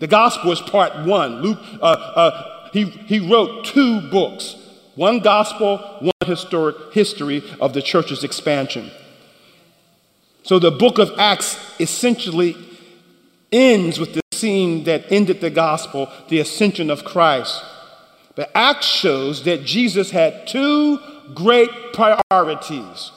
the 0.00 0.06
gospel 0.06 0.52
is 0.52 0.60
part 0.60 1.06
one. 1.06 1.42
Luke, 1.42 1.58
uh, 1.80 1.84
uh, 1.84 2.70
he, 2.72 2.84
he 2.84 3.20
wrote 3.20 3.64
two 3.64 4.00
books 4.10 4.56
one 4.96 5.20
gospel, 5.20 5.78
one 6.00 6.12
historic 6.26 6.92
history 6.92 7.42
of 7.60 7.72
the 7.72 7.80
church's 7.80 8.22
expansion. 8.22 8.90
So 10.42 10.58
the 10.58 10.70
book 10.70 10.98
of 10.98 11.12
Acts 11.18 11.58
essentially 11.80 12.56
ends 13.52 13.98
with 13.98 14.14
the 14.14 14.20
scene 14.32 14.84
that 14.84 15.10
ended 15.10 15.40
the 15.40 15.48
gospel, 15.48 16.10
the 16.28 16.40
ascension 16.40 16.90
of 16.90 17.04
Christ. 17.04 17.62
But 18.40 18.50
act 18.54 18.84
shows 18.84 19.44
that 19.44 19.66
Jesus 19.66 20.12
had 20.12 20.46
two 20.46 20.98
great 21.34 21.92
priorities. 21.92 23.12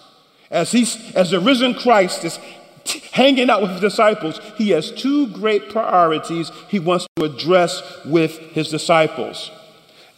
As, 0.51 0.74
he's, 0.74 1.15
as 1.15 1.32
the 1.32 1.39
risen 1.39 1.75
Christ 1.75 2.25
is 2.25 2.38
t- 2.84 3.00
hanging 3.13 3.50
out 3.50 3.62
with 3.62 3.72
his 3.72 3.80
disciples, 3.80 4.42
he 4.58 4.72
has 4.72 4.92
two 4.92 5.27
great 5.27 5.70
priorities 5.70 6.51
he 6.68 6.77
wants 6.77 7.08
to 7.15 7.24
address 7.24 7.82
with 8.03 8.38
his 8.38 8.68
disciples. 8.68 9.50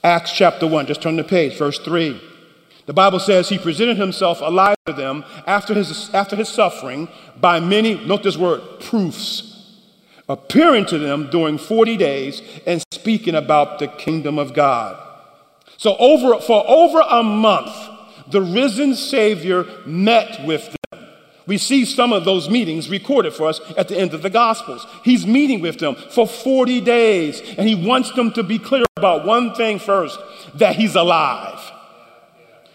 Acts 0.04 0.32
chapter 0.32 0.66
1, 0.66 0.88
just 0.88 1.04
turn 1.04 1.18
the 1.18 1.24
page, 1.24 1.56
verse 1.56 1.78
3. 1.78 2.20
The 2.88 2.94
Bible 2.94 3.20
says 3.20 3.48
he 3.48 3.60
presented 3.60 3.98
himself 3.98 4.42
alive 4.42 4.78
to 4.88 4.94
them 4.94 5.24
after 5.46 5.76
his, 5.76 6.10
after 6.16 6.36
his 6.36 6.50
suffering 6.50 7.10
by 7.40 7.60
many, 7.60 8.04
note 8.08 8.24
this 8.24 8.38
word, 8.38 8.64
proofs 8.80 9.56
appearing 10.28 10.86
to 10.88 10.98
them 10.98 11.30
during 11.30 11.58
40 11.58 11.98
days 11.98 12.42
and 12.66 12.84
speaking 13.06 13.36
about 13.36 13.78
the 13.78 13.88
kingdom 13.88 14.40
of 14.40 14.52
God. 14.52 15.00
So 15.78 15.96
over 15.98 16.42
for 16.42 16.64
over 16.68 17.00
a 17.02 17.22
month, 17.22 17.72
the 18.32 18.42
risen 18.42 18.96
Savior 18.96 19.64
met 19.86 20.44
with 20.48 20.76
them. 20.90 21.06
We 21.46 21.60
see 21.60 21.86
some 21.86 22.12
of 22.12 22.26
those 22.26 22.50
meetings 22.50 22.90
recorded 22.90 23.34
for 23.36 23.48
us 23.48 23.62
at 23.78 23.90
the 23.90 23.96
end 23.96 24.16
of 24.16 24.24
the 24.24 24.32
Gospels. 24.32 24.88
He's 25.04 25.28
meeting 25.28 25.62
with 25.62 25.78
them 25.78 25.94
for 25.94 26.28
40 26.28 26.82
days, 26.82 27.42
and 27.60 27.70
he 27.70 27.76
wants 27.76 28.12
them 28.14 28.32
to 28.32 28.42
be 28.42 28.58
clear 28.58 28.86
about 28.98 29.24
one 29.24 29.54
thing 29.54 29.78
first 29.78 30.18
that 30.56 30.76
he's 30.76 30.96
alive. 30.96 31.60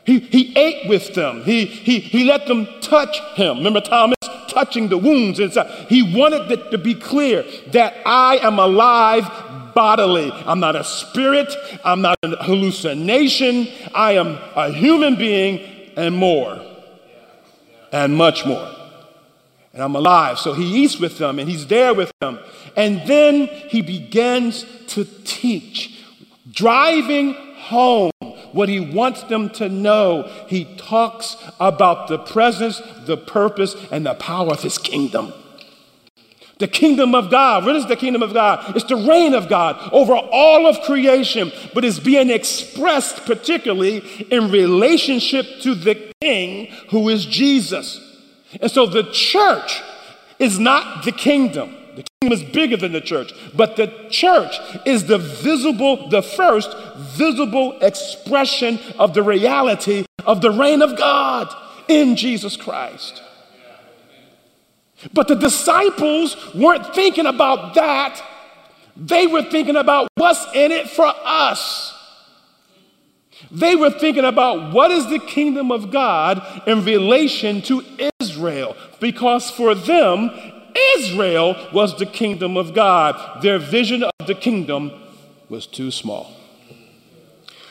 He, 0.04 0.20
he 0.20 0.56
ate 0.56 0.88
with 0.88 1.12
them, 1.14 1.42
he, 1.42 1.64
he, 1.64 1.98
he 1.98 2.22
let 2.22 2.46
them 2.46 2.68
touch 2.80 3.18
him. 3.34 3.56
Remember 3.56 3.80
Thomas? 3.80 4.16
touching 4.50 4.88
the 4.88 4.98
wounds 4.98 5.38
inside. 5.38 5.86
He 5.88 6.02
wanted 6.02 6.50
it 6.50 6.70
to 6.70 6.78
be 6.78 6.94
clear 6.94 7.44
that 7.68 7.94
I 8.04 8.38
am 8.38 8.58
alive 8.58 9.24
bodily. 9.74 10.30
I'm 10.32 10.60
not 10.60 10.76
a 10.76 10.84
spirit, 10.84 11.54
I'm 11.84 12.02
not 12.02 12.18
a 12.22 12.36
hallucination. 12.42 13.68
I 13.94 14.12
am 14.12 14.38
a 14.56 14.72
human 14.72 15.16
being 15.16 15.60
and 15.96 16.16
more, 16.16 16.60
and 17.92 18.16
much 18.16 18.46
more. 18.46 18.76
And 19.72 19.82
I'm 19.82 19.94
alive. 19.94 20.38
So 20.38 20.52
he 20.52 20.82
eats 20.82 20.98
with 20.98 21.18
them 21.18 21.38
and 21.38 21.48
he's 21.48 21.66
there 21.68 21.94
with 21.94 22.12
them. 22.20 22.40
And 22.76 23.06
then 23.06 23.46
he 23.68 23.82
begins 23.82 24.64
to 24.88 25.04
teach, 25.24 26.02
driving 26.50 27.34
home 27.56 28.10
what 28.52 28.68
he 28.68 28.80
wants 28.80 29.22
them 29.24 29.48
to 29.50 29.68
know. 29.68 30.28
He 30.48 30.64
talks 30.76 31.36
about 31.60 32.08
the 32.08 32.18
presence, 32.18 32.82
the 33.06 33.16
purpose, 33.16 33.76
and 33.92 34.06
the 34.06 34.14
power 34.14 34.50
of 34.50 34.62
his 34.62 34.76
kingdom. 34.76 35.32
The 36.60 36.68
kingdom 36.68 37.14
of 37.14 37.30
God. 37.30 37.64
What 37.64 37.74
is 37.74 37.86
the 37.86 37.96
kingdom 37.96 38.22
of 38.22 38.32
God? 38.32 38.76
It's 38.76 38.84
the 38.84 38.96
reign 38.96 39.34
of 39.34 39.48
God 39.48 39.76
over 39.92 40.14
all 40.14 40.66
of 40.66 40.80
creation, 40.82 41.50
but 41.74 41.84
it's 41.84 41.98
being 41.98 42.30
expressed 42.30 43.24
particularly 43.24 43.98
in 44.30 44.50
relationship 44.50 45.46
to 45.62 45.74
the 45.74 46.12
king 46.20 46.66
who 46.90 47.08
is 47.08 47.26
Jesus. 47.26 47.98
And 48.60 48.70
so 48.70 48.86
the 48.86 49.04
church 49.10 49.82
is 50.38 50.58
not 50.58 51.04
the 51.04 51.12
kingdom. 51.12 51.74
The 51.96 52.04
kingdom 52.20 52.38
is 52.38 52.52
bigger 52.52 52.76
than 52.76 52.92
the 52.92 53.00
church, 53.00 53.32
but 53.54 53.76
the 53.76 53.92
church 54.10 54.54
is 54.86 55.06
the 55.06 55.18
visible, 55.18 56.08
the 56.08 56.22
first 56.22 56.76
visible 56.98 57.78
expression 57.80 58.78
of 58.98 59.14
the 59.14 59.22
reality 59.22 60.04
of 60.24 60.40
the 60.40 60.50
reign 60.50 60.82
of 60.82 60.96
God 60.96 61.54
in 61.88 62.16
Jesus 62.16 62.56
Christ. 62.56 63.22
But 65.12 65.28
the 65.28 65.34
disciples 65.34 66.36
weren't 66.54 66.94
thinking 66.94 67.26
about 67.26 67.74
that. 67.74 68.22
They 68.96 69.26
were 69.26 69.42
thinking 69.42 69.76
about 69.76 70.08
what's 70.16 70.44
in 70.54 70.72
it 70.72 70.90
for 70.90 71.10
us. 71.24 71.96
They 73.50 73.74
were 73.74 73.90
thinking 73.90 74.24
about 74.24 74.72
what 74.72 74.90
is 74.90 75.08
the 75.08 75.18
kingdom 75.18 75.72
of 75.72 75.90
God 75.90 76.42
in 76.66 76.84
relation 76.84 77.62
to 77.62 77.82
Israel, 78.20 78.76
because 79.00 79.50
for 79.50 79.74
them, 79.74 80.30
Israel 80.96 81.56
was 81.72 81.98
the 81.98 82.06
kingdom 82.06 82.56
of 82.56 82.74
God. 82.74 83.42
Their 83.42 83.58
vision 83.58 84.02
of 84.02 84.26
the 84.26 84.34
kingdom 84.34 84.92
was 85.48 85.66
too 85.66 85.90
small. 85.90 86.39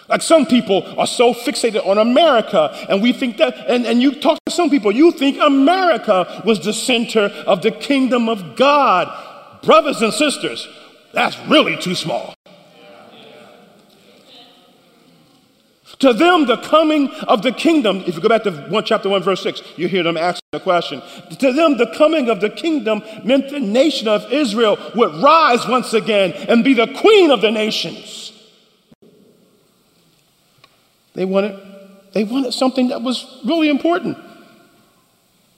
Like 0.10 0.24
some 0.24 0.48
people 0.48 0.84
are 1.00 1.06
so 1.06 1.34
fixated 1.34 1.86
on 1.86 2.00
America, 2.00 2.76
and 2.90 3.02
we 3.02 3.14
think 3.14 3.38
that, 3.38 3.56
and, 3.68 3.86
and 3.86 4.02
you 4.02 4.20
talk 4.20 4.40
to 4.46 4.52
some 4.52 4.70
people, 4.70 4.92
you 4.92 5.12
think 5.12 5.38
America 5.40 6.42
was 6.46 6.60
the 6.64 6.74
center 6.74 7.26
of 7.46 7.62
the 7.62 7.72
kingdom 7.72 8.28
of 8.28 8.56
God. 8.56 9.08
Brothers 9.64 10.02
and 10.02 10.12
sisters, 10.12 10.68
that's 11.14 11.38
really 11.48 11.78
too 11.78 11.94
small. 11.94 12.34
To 16.00 16.14
them, 16.14 16.46
the 16.46 16.58
coming 16.58 17.10
of 17.28 17.42
the 17.42 17.52
kingdom, 17.52 18.04
if 18.08 18.16
you 18.16 18.22
go 18.22 18.30
back 18.30 18.44
to 18.44 18.52
1 18.52 18.86
chapter 18.86 19.10
1, 19.10 19.22
verse 19.22 19.44
6, 19.44 19.62
you 19.76 19.90
hear 19.90 20.02
them 20.02 20.16
asking 20.16 20.48
the 20.54 20.62
question. 20.62 21.02
To 21.40 21.52
them, 21.52 21.78
the 21.78 21.94
coming 21.98 22.30
of 22.30 22.40
the 22.40 22.50
kingdom 22.50 23.04
meant 23.26 23.50
the 23.50 23.60
nation 23.60 24.08
of 24.08 24.32
Israel 24.32 24.78
would 24.96 25.14
rise 25.22 25.68
once 25.68 25.94
again 25.94 26.32
and 26.32 26.64
be 26.64 26.74
the 26.74 26.88
queen 26.88 27.32
of 27.32 27.42
the 27.42 27.52
nations. 27.52 28.29
They 31.20 31.26
wanted, 31.26 31.60
they 32.14 32.24
wanted 32.24 32.54
something 32.54 32.88
that 32.88 33.02
was 33.02 33.42
really 33.44 33.68
important. 33.68 34.18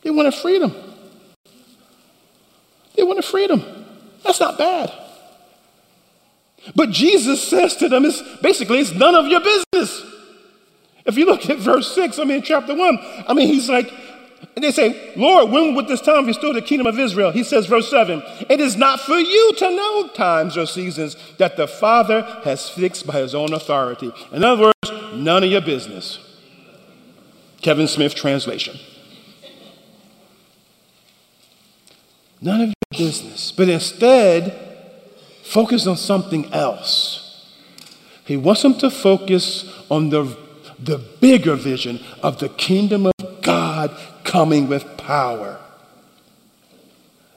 They 0.02 0.10
wanted 0.10 0.34
freedom. 0.34 0.74
They 2.96 3.04
wanted 3.04 3.24
freedom. 3.24 3.64
That's 4.24 4.40
not 4.40 4.58
bad. 4.58 4.92
But 6.76 6.90
Jesus 6.90 7.48
says 7.48 7.76
to 7.76 7.88
them, 7.90 8.06
it's 8.06 8.24
basically, 8.42 8.80
it's 8.80 8.92
none 8.92 9.14
of 9.14 9.28
your 9.28 9.40
business. 9.40 10.04
If 11.06 11.16
you 11.16 11.28
look 11.28 11.48
at 11.48 11.60
verse 11.60 11.94
6, 11.94 12.18
I 12.18 12.24
mean, 12.24 12.42
chapter 12.42 12.74
1, 12.74 13.00
I 13.28 13.36
mean, 13.36 13.48
he's 13.48 13.70
like, 13.70 13.94
and 14.56 14.64
they 14.64 14.72
say, 14.72 15.14
Lord, 15.16 15.52
when 15.52 15.76
would 15.76 15.88
this 15.88 16.02
time 16.02 16.26
restore 16.26 16.56
the 16.56 16.64
kingdom 16.64 16.88
of 16.88 16.98
Israel? 16.98 17.30
He 17.30 17.44
says, 17.44 17.68
verse 17.68 17.88
7, 17.88 18.24
it 18.50 18.60
is 18.60 18.76
not 18.76 19.00
for 19.00 19.20
you 19.20 19.54
to 19.58 19.70
know 19.70 20.08
times 20.08 20.58
or 20.58 20.66
seasons 20.66 21.16
that 21.38 21.56
the 21.56 21.68
Father 21.68 22.24
has 22.46 22.68
fixed 22.68 23.06
by 23.06 23.20
his 23.20 23.36
own 23.36 23.54
authority. 23.54 24.12
In 24.32 24.44
other 24.44 24.64
words, 24.64 25.01
none 25.14 25.44
of 25.44 25.50
your 25.50 25.62
business. 25.62 26.20
Kevin 27.62 27.88
Smith 27.88 28.16
translation. 28.16 28.78
None 32.42 32.62
of 32.62 32.68
your 32.68 33.08
business. 33.08 33.52
But 33.52 33.70
instead, 33.70 34.54
focus 35.44 35.86
on 35.86 35.98
something 35.98 36.52
else. 36.54 37.52
He 38.26 38.38
wants 38.38 38.64
them 38.64 38.74
to 38.80 38.90
focus 38.90 39.72
on 39.90 40.10
the, 40.10 40.38
the 40.80 40.98
bigger 40.98 41.56
vision 41.56 42.00
of 42.24 42.40
the 42.40 42.50
kingdom 42.50 43.06
of 43.06 43.42
God 43.42 43.96
coming 44.24 44.68
with 44.68 44.98
power. 44.98 45.60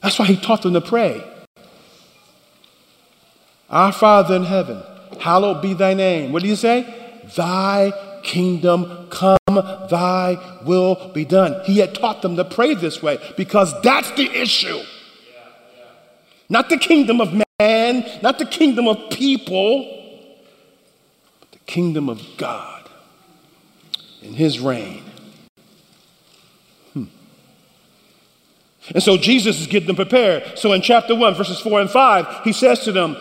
That's 0.01 0.17
why 0.17 0.25
he 0.25 0.37
taught 0.37 0.61
them 0.61 0.73
to 0.73 0.81
pray. 0.81 1.23
Our 3.69 3.91
Father 3.91 4.35
in 4.35 4.43
heaven, 4.43 4.81
hallowed 5.19 5.61
be 5.61 5.73
thy 5.73 5.93
name. 5.93 6.31
What 6.31 6.41
do 6.43 6.47
you 6.47 6.55
say? 6.55 7.04
Thy 7.35 7.91
kingdom 8.23 9.07
come, 9.09 9.37
thy 9.89 10.59
will 10.65 11.11
be 11.13 11.25
done. 11.25 11.63
He 11.65 11.79
had 11.79 11.95
taught 11.95 12.21
them 12.21 12.35
to 12.35 12.43
pray 12.43 12.75
this 12.75 13.01
way 13.01 13.17
because 13.37 13.73
that's 13.81 14.11
the 14.11 14.29
issue. 14.31 14.81
Not 16.49 16.69
the 16.69 16.77
kingdom 16.77 17.21
of 17.21 17.33
man, 17.59 18.05
not 18.21 18.37
the 18.37 18.45
kingdom 18.45 18.87
of 18.87 19.09
people, 19.09 20.39
but 21.39 21.51
the 21.51 21.59
kingdom 21.59 22.09
of 22.09 22.21
God 22.37 22.89
in 24.21 24.33
his 24.33 24.59
reign. 24.59 25.03
And 28.93 29.01
so 29.01 29.17
Jesus 29.17 29.59
is 29.59 29.67
getting 29.67 29.87
them 29.87 29.95
prepared. 29.95 30.59
So 30.59 30.73
in 30.73 30.81
chapter 30.81 31.15
1, 31.15 31.33
verses 31.33 31.59
4 31.59 31.81
and 31.81 31.89
5, 31.89 32.43
he 32.43 32.51
says 32.53 32.81
to 32.81 32.91
them, 32.91 33.17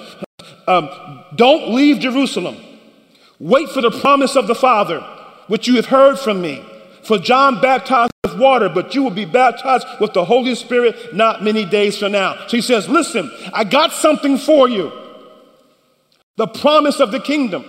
um, 0.66 1.24
Don't 1.34 1.72
leave 1.74 2.00
Jerusalem. 2.00 2.56
Wait 3.38 3.68
for 3.70 3.80
the 3.80 3.90
promise 3.90 4.36
of 4.36 4.46
the 4.46 4.54
Father, 4.54 5.00
which 5.48 5.66
you 5.66 5.76
have 5.76 5.86
heard 5.86 6.18
from 6.18 6.40
me. 6.40 6.64
For 7.02 7.18
John 7.18 7.60
baptized 7.60 8.12
with 8.22 8.38
water, 8.38 8.68
but 8.68 8.94
you 8.94 9.02
will 9.02 9.10
be 9.10 9.26
baptized 9.26 9.86
with 10.00 10.14
the 10.14 10.24
Holy 10.24 10.54
Spirit 10.54 11.14
not 11.14 11.42
many 11.42 11.64
days 11.64 11.98
from 11.98 12.12
now. 12.12 12.46
So 12.46 12.56
he 12.56 12.62
says, 12.62 12.88
Listen, 12.88 13.30
I 13.52 13.64
got 13.64 13.92
something 13.92 14.38
for 14.38 14.68
you. 14.68 14.90
The 16.36 16.46
promise 16.46 17.00
of 17.00 17.12
the 17.12 17.20
kingdom. 17.20 17.64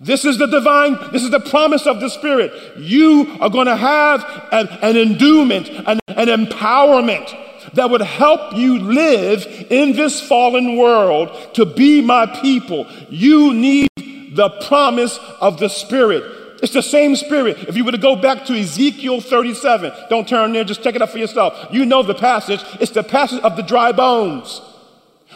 This 0.00 0.24
is 0.24 0.38
the 0.38 0.46
divine, 0.46 0.98
this 1.12 1.22
is 1.22 1.30
the 1.30 1.40
promise 1.40 1.86
of 1.86 2.00
the 2.00 2.08
Spirit. 2.08 2.52
You 2.78 3.36
are 3.40 3.50
going 3.50 3.66
to 3.66 3.76
have 3.76 4.48
an, 4.50 4.68
an 4.82 4.96
endowment, 4.96 5.68
an, 5.68 6.00
an 6.08 6.28
empowerment 6.28 7.74
that 7.74 7.88
would 7.90 8.00
help 8.00 8.54
you 8.54 8.78
live 8.80 9.46
in 9.70 9.92
this 9.92 10.20
fallen 10.20 10.76
world 10.76 11.54
to 11.54 11.64
be 11.64 12.02
my 12.02 12.26
people. 12.40 12.86
You 13.10 13.54
need 13.54 13.88
the 14.34 14.50
promise 14.66 15.18
of 15.40 15.58
the 15.58 15.68
Spirit. 15.68 16.24
It's 16.62 16.72
the 16.72 16.82
same 16.82 17.16
Spirit. 17.16 17.58
If 17.68 17.76
you 17.76 17.84
were 17.84 17.92
to 17.92 17.98
go 17.98 18.14
back 18.14 18.44
to 18.46 18.54
Ezekiel 18.54 19.20
37, 19.20 19.92
don't 20.08 20.28
turn 20.28 20.52
there, 20.52 20.64
just 20.64 20.82
check 20.82 20.94
it 20.94 21.02
up 21.02 21.10
for 21.10 21.18
yourself. 21.18 21.68
You 21.72 21.84
know 21.84 22.02
the 22.02 22.14
passage. 22.14 22.60
It's 22.80 22.92
the 22.92 23.02
passage 23.02 23.42
of 23.42 23.56
the 23.56 23.62
dry 23.62 23.92
bones. 23.92 24.60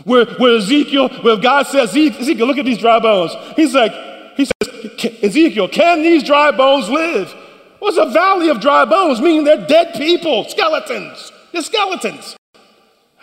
Where, 0.04 0.26
where 0.26 0.56
Ezekiel, 0.56 1.08
where 1.22 1.36
God 1.36 1.66
says, 1.66 1.96
Ezekiel, 1.96 2.46
look 2.46 2.58
at 2.58 2.64
these 2.64 2.78
dry 2.78 3.00
bones. 3.00 3.32
He's 3.56 3.74
like, 3.74 3.92
he 4.36 4.44
says, 4.44 5.22
Ezekiel, 5.22 5.68
can 5.68 6.02
these 6.02 6.22
dry 6.22 6.50
bones 6.50 6.88
live? 6.88 7.34
Well, 7.80 7.88
it's 7.88 7.98
a 7.98 8.12
valley 8.12 8.48
of 8.48 8.60
dry 8.60 8.84
bones, 8.84 9.20
meaning 9.20 9.44
they're 9.44 9.66
dead 9.66 9.94
people, 9.94 10.44
skeletons. 10.44 11.32
They're 11.52 11.62
skeletons. 11.62 12.36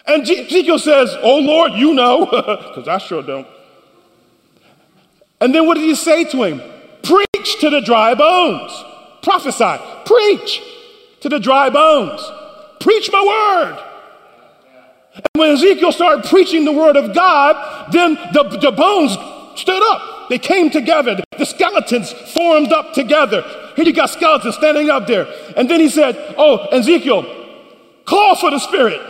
And 0.06 0.24
Ezekiel 0.24 0.80
says, 0.80 1.16
Oh 1.22 1.40
Lord, 1.40 1.74
you 1.74 1.94
know, 1.94 2.26
because 2.26 2.88
I 2.88 2.98
sure 2.98 3.22
don't. 3.22 3.48
And 5.44 5.54
then 5.54 5.68
what 5.68 5.74
did 5.76 5.84
he 5.84 5.94
say 5.94 6.24
to 6.24 6.44
him? 6.44 6.62
Preach 7.04 7.60
to 7.60 7.70
the 7.70 7.82
dry 7.82 8.16
bones. 8.16 8.72
Prophesy. 9.22 9.76
Preach 10.06 10.62
to 11.20 11.28
the 11.28 11.38
dry 11.38 11.70
bones. 11.70 12.22
Preach 12.80 13.10
my 13.12 13.22
word. 13.22 13.84
And 15.16 15.26
when 15.36 15.50
Ezekiel 15.52 15.92
started 15.92 16.24
preaching 16.30 16.64
the 16.64 16.72
word 16.72 16.96
of 16.96 17.14
God, 17.14 17.92
then 17.92 18.16
the, 18.32 18.58
the 18.62 18.72
bones 18.72 19.18
stood 19.60 19.84
up. 19.92 20.30
They 20.30 20.40
came 20.40 20.70
together. 20.70 21.22
The 21.38 21.46
skeletons 21.46 22.14
formed 22.34 22.72
up 22.72 22.94
together. 22.94 23.42
Here 23.76 23.84
you 23.84 23.94
got 23.94 24.12
skeletons 24.12 24.56
standing 24.56 24.90
up 24.90 25.08
there. 25.08 25.28
And 25.58 25.70
then 25.70 25.82
he 25.82 25.90
said, 25.90 26.16
Oh, 26.38 26.68
Ezekiel, 26.68 27.26
call 28.06 28.38
for 28.38 28.50
the 28.50 28.60
Spirit. 28.60 29.02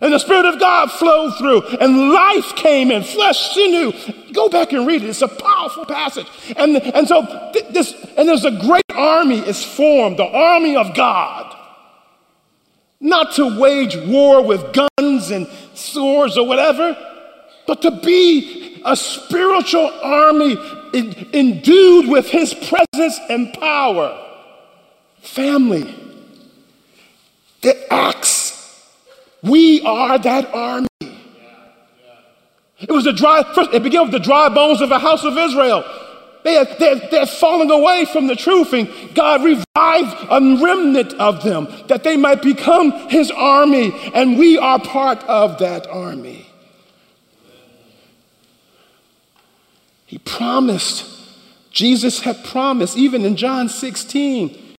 And 0.00 0.12
the 0.12 0.18
Spirit 0.18 0.44
of 0.44 0.60
God 0.60 0.90
flowed 0.92 1.38
through, 1.38 1.62
and 1.78 2.10
life 2.12 2.54
came 2.56 2.90
in, 2.90 3.02
flesh, 3.02 3.54
sinew. 3.54 3.92
Go 4.32 4.50
back 4.50 4.72
and 4.72 4.86
read 4.86 5.02
it. 5.02 5.08
It's 5.08 5.22
a 5.22 5.28
powerful 5.28 5.86
passage. 5.86 6.26
And, 6.56 6.76
and 6.76 7.08
so 7.08 7.22
this, 7.70 7.94
and 8.16 8.28
there's 8.28 8.44
a 8.44 8.50
great 8.50 8.84
army 8.94 9.38
is 9.38 9.64
formed, 9.64 10.18
the 10.18 10.26
army 10.26 10.76
of 10.76 10.94
God. 10.94 11.54
Not 13.00 13.34
to 13.36 13.58
wage 13.58 13.96
war 13.96 14.42
with 14.42 14.74
guns 14.74 15.30
and 15.30 15.46
swords 15.74 16.36
or 16.36 16.46
whatever, 16.46 16.96
but 17.66 17.82
to 17.82 17.90
be 17.90 18.82
a 18.84 18.96
spiritual 18.96 19.90
army 20.02 20.56
endued 21.32 22.08
with 22.08 22.28
his 22.28 22.54
presence 22.54 23.18
and 23.28 23.52
power. 23.54 24.22
Family 25.20 25.94
The 27.62 27.92
acts. 27.92 28.35
We 29.42 29.82
are 29.82 30.18
that 30.18 30.52
army. 30.54 30.88
It 32.78 32.90
was 32.90 33.04
the 33.04 33.12
dry, 33.12 33.42
first, 33.54 33.72
it 33.72 33.82
began 33.82 34.02
with 34.02 34.12
the 34.12 34.18
dry 34.18 34.48
bones 34.48 34.80
of 34.80 34.88
the 34.88 34.98
house 34.98 35.24
of 35.24 35.36
Israel. 35.36 35.84
They 36.44 36.58
are, 36.58 36.64
they're, 36.78 37.08
they're 37.10 37.26
falling 37.26 37.70
away 37.70 38.04
from 38.04 38.28
the 38.28 38.36
truth, 38.36 38.72
and 38.72 38.88
God 39.14 39.42
revived 39.42 40.26
a 40.30 40.62
remnant 40.62 41.12
of 41.14 41.42
them 41.42 41.66
that 41.88 42.04
they 42.04 42.16
might 42.16 42.42
become 42.42 42.92
His 43.08 43.30
army, 43.30 43.92
and 44.14 44.38
we 44.38 44.56
are 44.58 44.78
part 44.78 45.22
of 45.24 45.58
that 45.58 45.88
army. 45.88 46.46
He 50.04 50.18
promised, 50.18 51.04
Jesus 51.72 52.20
had 52.20 52.44
promised, 52.44 52.96
even 52.96 53.24
in 53.24 53.36
John 53.36 53.68
16. 53.68 54.76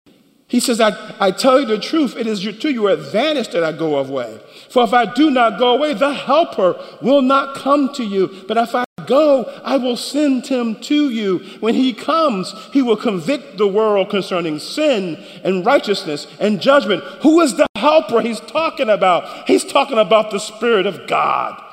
He 0.48 0.62
says, 0.62 0.80
I, 0.80 1.16
I 1.20 1.32
tell 1.32 1.60
you 1.60 1.66
the 1.66 1.80
truth, 1.80 2.16
it 2.16 2.28
is 2.28 2.42
to 2.42 2.72
your 2.72 2.92
advantage 2.92 3.50
that 3.50 3.64
I 3.64 3.74
go 3.74 3.98
away. 3.98 4.40
For 4.70 4.84
if 4.84 4.94
I 4.94 5.12
do 5.14 5.30
not 5.30 5.60
go 5.60 5.76
away, 5.76 5.94
the 5.94 6.14
Helper 6.14 6.82
will 7.02 7.22
not 7.22 7.56
come 7.56 7.94
to 7.94 8.04
you. 8.04 8.44
But 8.48 8.58
if 8.58 8.76
I 8.76 8.86
go, 9.08 9.46
I 9.64 9.78
will 9.78 9.98
send 9.98 10.46
him 10.46 10.76
to 10.82 11.10
you. 11.10 11.40
When 11.60 11.74
he 11.74 11.94
comes, 11.94 12.54
he 12.72 12.82
will 12.82 12.98
convict 12.98 13.58
the 13.58 13.68
world 13.68 14.10
concerning 14.10 14.60
sin 14.60 15.24
and 15.44 15.66
righteousness 15.66 16.28
and 16.40 16.62
judgment. 16.62 17.04
Who 17.22 17.40
is 17.42 17.56
the 17.56 17.68
Helper 17.76 18.22
he's 18.22 18.42
talking 18.42 18.90
about? 18.90 19.48
He's 19.48 19.64
talking 19.64 19.98
about 19.98 20.32
the 20.32 20.40
Spirit 20.40 20.86
of 20.86 21.08
God. 21.08 21.64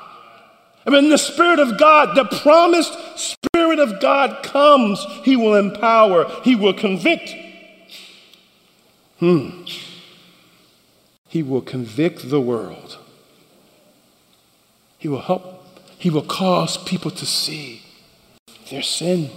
I 0.87 0.91
mean, 0.91 1.09
the 1.09 1.17
Spirit 1.17 1.59
of 1.59 1.77
God, 1.79 2.15
the 2.15 2.25
promised 2.25 2.93
Spirit 3.17 3.79
of 3.79 3.99
God 3.99 4.43
comes. 4.43 5.03
He 5.23 5.35
will 5.35 5.55
empower, 5.55 6.29
He 6.43 6.55
will 6.55 6.73
convict. 6.73 7.35
Hmm. 9.19 9.63
He 11.35 11.43
will 11.43 11.59
convict 11.59 12.29
the 12.29 12.39
world. 12.39 12.97
He 14.97 15.09
will 15.09 15.19
help, 15.19 15.67
He 15.97 16.09
will 16.09 16.21
cause 16.21 16.77
people 16.77 17.11
to 17.11 17.25
see 17.25 17.81
their 18.71 18.81
sin 18.81 19.31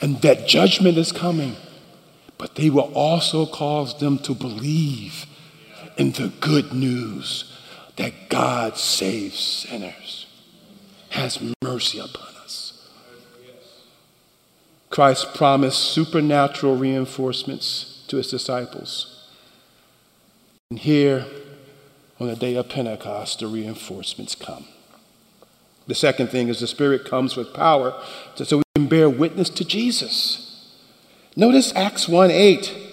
and 0.00 0.22
that 0.22 0.48
judgment 0.48 0.96
is 0.96 1.12
coming. 1.12 1.56
But 2.38 2.54
they 2.54 2.70
will 2.70 2.90
also 2.94 3.44
cause 3.44 3.98
them 3.98 4.20
to 4.20 4.34
believe 4.34 5.26
in 5.98 6.12
the 6.12 6.32
good 6.40 6.72
news 6.72 7.54
that 7.96 8.30
God 8.30 8.78
saves 8.78 9.38
sinners, 9.38 10.28
has 11.10 11.42
mercy 11.62 11.98
upon 11.98 12.34
us. 12.42 12.88
Christ 14.88 15.34
promised 15.34 15.80
supernatural 15.80 16.76
reinforcements 16.76 18.02
to 18.08 18.16
his 18.16 18.30
disciples. 18.30 19.19
And 20.70 20.78
here, 20.78 21.26
on 22.20 22.28
the 22.28 22.36
day 22.36 22.54
of 22.54 22.68
Pentecost, 22.68 23.40
the 23.40 23.48
reinforcements 23.48 24.36
come. 24.36 24.66
The 25.88 25.96
second 25.96 26.28
thing 26.28 26.46
is 26.46 26.60
the 26.60 26.68
Spirit 26.68 27.04
comes 27.04 27.34
with 27.34 27.52
power 27.52 28.00
so 28.36 28.58
we 28.58 28.62
can 28.76 28.86
bear 28.86 29.10
witness 29.10 29.50
to 29.50 29.64
Jesus. 29.64 30.70
Notice 31.34 31.74
Acts 31.74 32.08
1 32.08 32.30
8. 32.30 32.86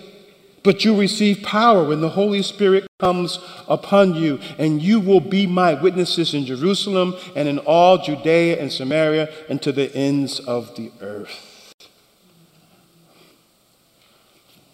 But 0.63 0.83
you 0.83 0.99
receive 0.99 1.43
power 1.43 1.87
when 1.87 2.01
the 2.01 2.09
Holy 2.09 2.41
Spirit 2.41 2.87
comes 2.99 3.39
upon 3.67 4.15
you, 4.15 4.39
and 4.57 4.81
you 4.81 4.99
will 4.99 5.21
be 5.21 5.45
my 5.45 5.75
witnesses 5.75 6.33
in 6.33 6.45
Jerusalem 6.45 7.15
and 7.35 7.47
in 7.47 7.59
all 7.59 7.99
Judea 7.99 8.59
and 8.59 8.71
Samaria 8.71 9.29
and 9.47 9.61
to 9.61 9.71
the 9.71 9.95
ends 9.95 10.39
of 10.39 10.75
the 10.75 10.91
earth. 10.99 11.75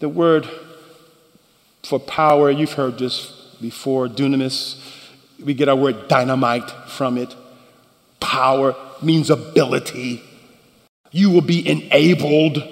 The 0.00 0.08
word 0.08 0.48
for 1.84 1.98
power, 1.98 2.50
you've 2.50 2.72
heard 2.72 2.98
this 2.98 3.30
before, 3.60 4.08
dunamis. 4.08 4.80
We 5.42 5.54
get 5.54 5.68
our 5.68 5.76
word 5.76 6.08
dynamite 6.08 6.70
from 6.88 7.18
it. 7.18 7.34
Power 8.20 8.74
means 9.02 9.30
ability. 9.30 10.22
You 11.10 11.30
will 11.30 11.42
be 11.42 11.68
enabled 11.68 12.62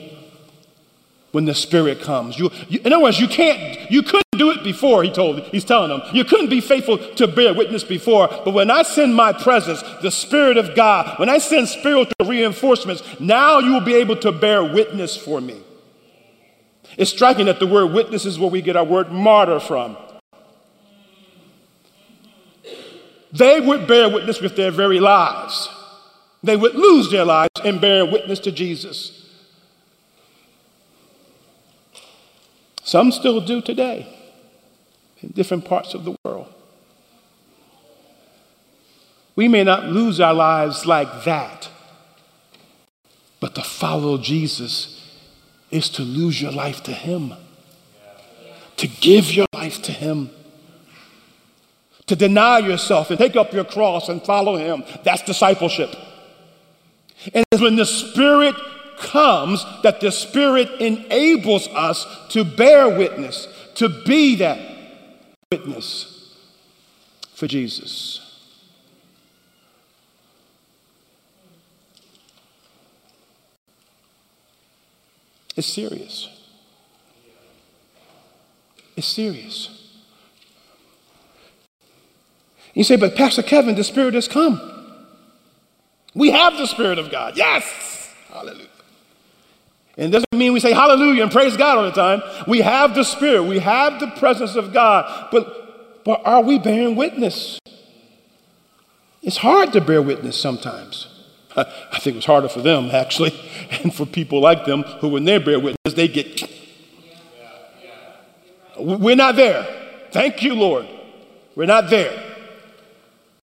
when 1.33 1.45
the 1.47 1.55
Spirit 1.55 2.01
comes. 2.01 2.39
You, 2.39 2.51
you, 2.69 2.81
in 2.85 2.93
other 2.93 3.03
words, 3.03 3.19
you 3.19 3.29
can't, 3.29 3.91
you 3.91 4.03
couldn't 4.03 4.23
do 4.33 4.51
it 4.51 4.63
before, 4.63 5.03
he 5.03 5.11
told, 5.11 5.41
he's 5.45 5.65
telling 5.65 5.89
them. 5.89 6.03
You 6.13 6.25
couldn't 6.25 6.51
be 6.51 6.61
faithful 6.61 6.99
to 6.99 7.27
bear 7.27 7.55
witness 7.55 7.85
before, 7.85 8.29
but 8.29 8.53
when 8.53 8.71
I 8.71 8.83
send 8.83 9.15
my 9.15 9.33
presence, 9.33 9.83
the 10.03 10.11
Spirit 10.11 10.57
of 10.57 10.75
God, 10.75 11.19
when 11.19 11.29
I 11.29 11.39
send 11.39 11.69
spiritual 11.69 12.13
reinforcements, 12.25 13.03
now 13.19 13.59
you 13.59 13.73
will 13.73 13.81
be 13.81 13.95
able 13.95 14.17
to 14.17 14.33
bear 14.33 14.63
witness 14.63 15.17
for 15.17 15.41
me. 15.41 15.63
It's 16.97 17.11
striking 17.11 17.47
that 17.47 17.59
the 17.59 17.67
word 17.67 17.93
witness 17.93 18.27
is 18.27 18.39
where 18.39 18.51
we 18.51 18.63
get 18.63 18.77
our 18.77 18.85
word 18.85 19.11
martyr 19.11 19.61
from. 19.61 19.97
They 23.33 23.61
would 23.61 23.87
bear 23.87 24.11
witness 24.11 24.41
with 24.41 24.57
their 24.57 24.71
very 24.71 25.01
lives. 25.01 25.69
They 26.43 26.57
would 26.57 26.75
lose 26.75 27.11
their 27.11 27.25
lives 27.25 27.61
in 27.65 27.79
bearing 27.79 28.13
witness 28.13 28.39
to 28.41 28.53
Jesus. 28.53 29.19
Some 32.83 33.11
still 33.11 33.41
do 33.41 33.63
today 33.63 34.19
in 35.23 35.31
different 35.31 35.65
parts 35.65 35.95
of 35.95 36.05
the 36.05 36.15
world. 36.25 36.53
We 39.35 39.49
may 39.49 39.65
not 39.65 39.87
lose 39.87 40.21
our 40.21 40.35
lives 40.35 40.85
like 40.85 41.25
that, 41.25 41.71
but 43.41 43.55
to 43.55 43.63
follow 43.63 44.19
Jesus 44.19 45.02
is 45.73 45.89
to 45.91 46.03
lose 46.03 46.41
your 46.41 46.53
life 46.53 46.83
to 46.85 46.93
Him, 46.93 47.35
to 48.77 48.87
give 48.87 49.33
your 49.33 49.47
life 49.53 49.83
to 49.83 49.93
Him, 49.93 50.31
to 52.07 52.15
deny 52.15 52.59
yourself 52.59 53.11
and 53.11 53.19
take 53.19 53.37
up 53.37 53.53
your 53.53 53.65
cross 53.65 54.09
and 54.09 54.23
follow 54.23 54.57
Him. 54.57 54.85
That's 55.03 55.23
discipleship. 55.23 55.95
And 57.35 57.45
it's 57.51 57.63
when 57.63 57.77
the 57.77 57.87
Spirit 57.87 58.55
comes 58.99 59.65
that 59.83 60.01
the 60.01 60.13
Spirit 60.13 60.69
enables 60.81 61.69
us 61.69 62.07
to 62.31 62.45
bear 62.45 62.89
witness, 62.89 63.49
to 63.77 63.89
be 64.05 64.37
that 64.37 64.59
witness 65.51 66.37
for 67.35 67.47
Jesus. 67.47 68.32
It's 75.63 75.73
serious. 75.73 76.29
It's 78.97 79.07
serious. 79.07 79.69
You 82.75 82.83
say, 82.83 82.97
but 82.97 83.15
Pastor 83.15 83.45
Kevin, 83.45 83.77
the 83.77 83.85
Spirit 83.85 84.15
has 84.15 84.27
come. 84.27 84.61
We 86.17 86.33
have 86.33 86.55
the 86.55 86.67
Spirit 86.67 86.99
of 86.99 87.13
God. 87.13 87.37
Yes. 87.37 88.13
Hallelujah. 88.33 88.67
And 89.97 90.07
it 90.07 90.11
doesn't 90.11 90.27
mean 90.33 90.53
we 90.53 90.59
say 90.59 90.73
hallelujah 90.73 91.23
and 91.23 91.31
praise 91.31 91.57
God 91.57 91.79
all 91.79 91.85
the 91.85 91.93
time. 91.93 92.23
We 92.49 92.63
have 92.63 92.97
the 92.97 93.05
Spirit, 93.05 93.45
we 93.45 93.61
have 93.61 94.01
the 94.01 94.09
presence 94.09 94.57
of 94.57 94.73
God, 94.73 95.29
but, 95.31 96.05
but 96.05 96.23
are 96.25 96.43
we 96.43 96.59
bearing 96.59 96.97
witness? 96.97 97.61
It's 99.23 99.37
hard 99.37 99.73
to 99.75 99.81
bear 99.81 100.03
witness 100.03 100.37
sometimes. 100.37 101.12
I 101.57 101.99
think 101.99 102.15
it 102.15 102.17
was 102.17 102.25
harder 102.25 102.49
for 102.49 102.63
them, 102.63 102.91
actually, 102.91 103.33
and 103.83 103.95
for 103.95 104.07
people 104.07 104.41
like 104.41 104.65
them 104.65 104.83
who, 105.01 105.09
when 105.09 105.25
they 105.25 105.39
bear 105.39 105.59
witness, 105.59 105.95
they 105.95 106.09
get. 106.09 106.43
We're 108.79 109.17
not 109.17 109.37
there. 109.37 109.67
Thank 110.13 110.43
you, 110.43 110.55
Lord. 110.55 110.89
We're 111.55 111.67
not 111.67 111.91
there. 111.91 112.31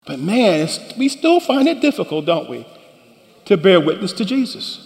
But 0.05 0.19
man, 0.19 0.67
we 0.97 1.09
still 1.09 1.39
find 1.39 1.67
it 1.67 1.81
difficult, 1.81 2.25
don't 2.25 2.49
we, 2.49 2.67
to 3.45 3.57
bear 3.57 3.79
witness 3.79 4.13
to 4.13 4.25
Jesus. 4.25 4.81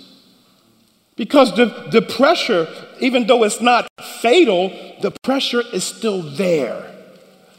Because 1.17 1.53
the, 1.57 1.65
the 1.91 2.01
pressure, 2.01 2.67
even 3.01 3.27
though 3.27 3.43
it's 3.43 3.59
not 3.59 3.89
fatal, 4.21 4.69
the 5.01 5.11
pressure 5.21 5.61
is 5.73 5.83
still 5.83 6.21
there 6.21 6.95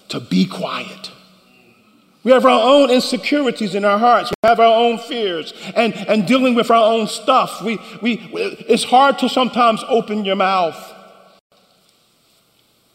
to 0.08 0.20
be 0.20 0.46
quiet. 0.46 1.10
We 2.22 2.32
have 2.32 2.44
our 2.44 2.62
own 2.62 2.90
insecurities 2.90 3.74
in 3.74 3.84
our 3.84 3.98
hearts. 3.98 4.30
We 4.42 4.48
have 4.48 4.60
our 4.60 4.76
own 4.76 4.98
fears 4.98 5.54
and, 5.74 5.94
and 5.94 6.26
dealing 6.26 6.54
with 6.54 6.70
our 6.70 6.92
own 6.92 7.06
stuff. 7.06 7.62
We, 7.62 7.80
we, 8.02 8.18
it's 8.68 8.84
hard 8.84 9.18
to 9.20 9.28
sometimes 9.28 9.82
open 9.88 10.24
your 10.24 10.36
mouth. 10.36 10.76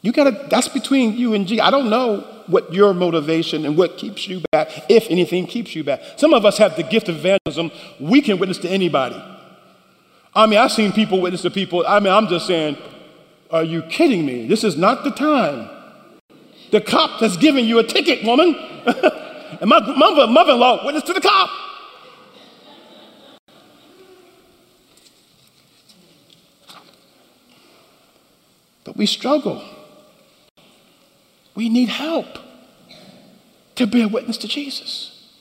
You 0.02 0.12
gotta, 0.12 0.48
that's 0.52 0.68
between 0.68 1.14
you 1.14 1.34
and 1.34 1.48
G. 1.48 1.60
I 1.60 1.72
don't 1.72 1.90
know 1.90 2.20
what 2.46 2.72
your 2.72 2.94
motivation 2.94 3.66
and 3.66 3.76
what 3.76 3.98
keeps 3.98 4.28
you 4.28 4.44
back, 4.52 4.70
if 4.88 5.10
anything 5.10 5.48
keeps 5.48 5.76
you 5.76 5.84
back. 5.84 6.02
Some 6.18 6.32
of 6.32 6.46
us 6.46 6.60
have 6.60 6.76
the 6.76 6.84
gift 6.84 7.10
of 7.10 7.16
evangelism. 7.16 7.72
We 8.00 8.22
can 8.22 8.38
witness 8.38 8.60
to 8.60 8.70
anybody. 8.70 9.20
I 10.36 10.46
mean, 10.46 10.60
I've 10.60 10.72
seen 10.72 10.92
people 10.92 11.22
witness 11.22 11.42
to 11.42 11.50
people. 11.50 11.84
I 11.88 12.00
mean, 12.00 12.14
I'm 12.14 12.28
just 12.28 12.46
saying, 12.46 12.78
are 13.50 13.64
you 13.64 13.82
kidding 13.84 14.24
me? 14.24 14.46
This 14.48 14.64
is 14.64 14.78
not 14.78 15.04
the 15.04 15.10
time. 15.10 15.70
The 16.76 16.82
cop 16.82 17.22
has 17.22 17.38
given 17.38 17.64
you 17.64 17.80
a 17.80 17.86
ticket, 17.86 18.26
woman. 18.26 18.54
and 18.86 19.70
my 19.70 19.80
mother, 19.80 20.28
mother-in-law 20.28 20.86
witnessed 20.86 21.08
to 21.08 21.14
the 21.14 21.22
cop. 21.22 21.50
But 28.84 28.98
we 28.98 29.06
struggle. 29.06 29.64
We 31.56 31.70
need 31.70 31.88
help 31.88 32.40
to 33.76 33.88
bear 33.88 34.10
witness 34.10 34.36
to 34.40 34.50
Jesus. 34.50 35.32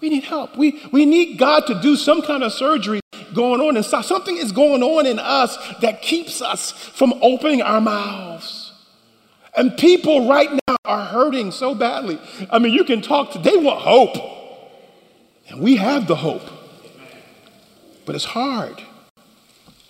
We 0.00 0.08
need 0.08 0.24
help. 0.24 0.56
We, 0.56 0.82
we 0.90 1.04
need 1.04 1.38
God 1.38 1.66
to 1.66 1.78
do 1.82 1.96
some 1.96 2.22
kind 2.22 2.42
of 2.42 2.54
surgery 2.54 3.00
going 3.34 3.60
on 3.60 3.76
inside. 3.76 4.06
Something 4.06 4.38
is 4.38 4.52
going 4.52 4.82
on 4.82 5.04
in 5.04 5.18
us 5.18 5.58
that 5.82 6.00
keeps 6.00 6.40
us 6.40 6.72
from 6.72 7.12
opening 7.20 7.60
our 7.60 7.82
mouths. 7.82 8.69
And 9.56 9.76
people 9.76 10.28
right 10.28 10.50
now 10.68 10.76
are 10.84 11.04
hurting 11.04 11.50
so 11.52 11.74
badly. 11.74 12.20
I 12.50 12.58
mean, 12.58 12.72
you 12.72 12.84
can 12.84 13.02
talk 13.02 13.32
to, 13.32 13.38
they 13.38 13.56
want 13.56 13.80
hope. 13.80 14.16
And 15.48 15.60
we 15.60 15.76
have 15.76 16.06
the 16.06 16.16
hope. 16.16 16.48
But 18.06 18.14
it's 18.14 18.24
hard 18.24 18.80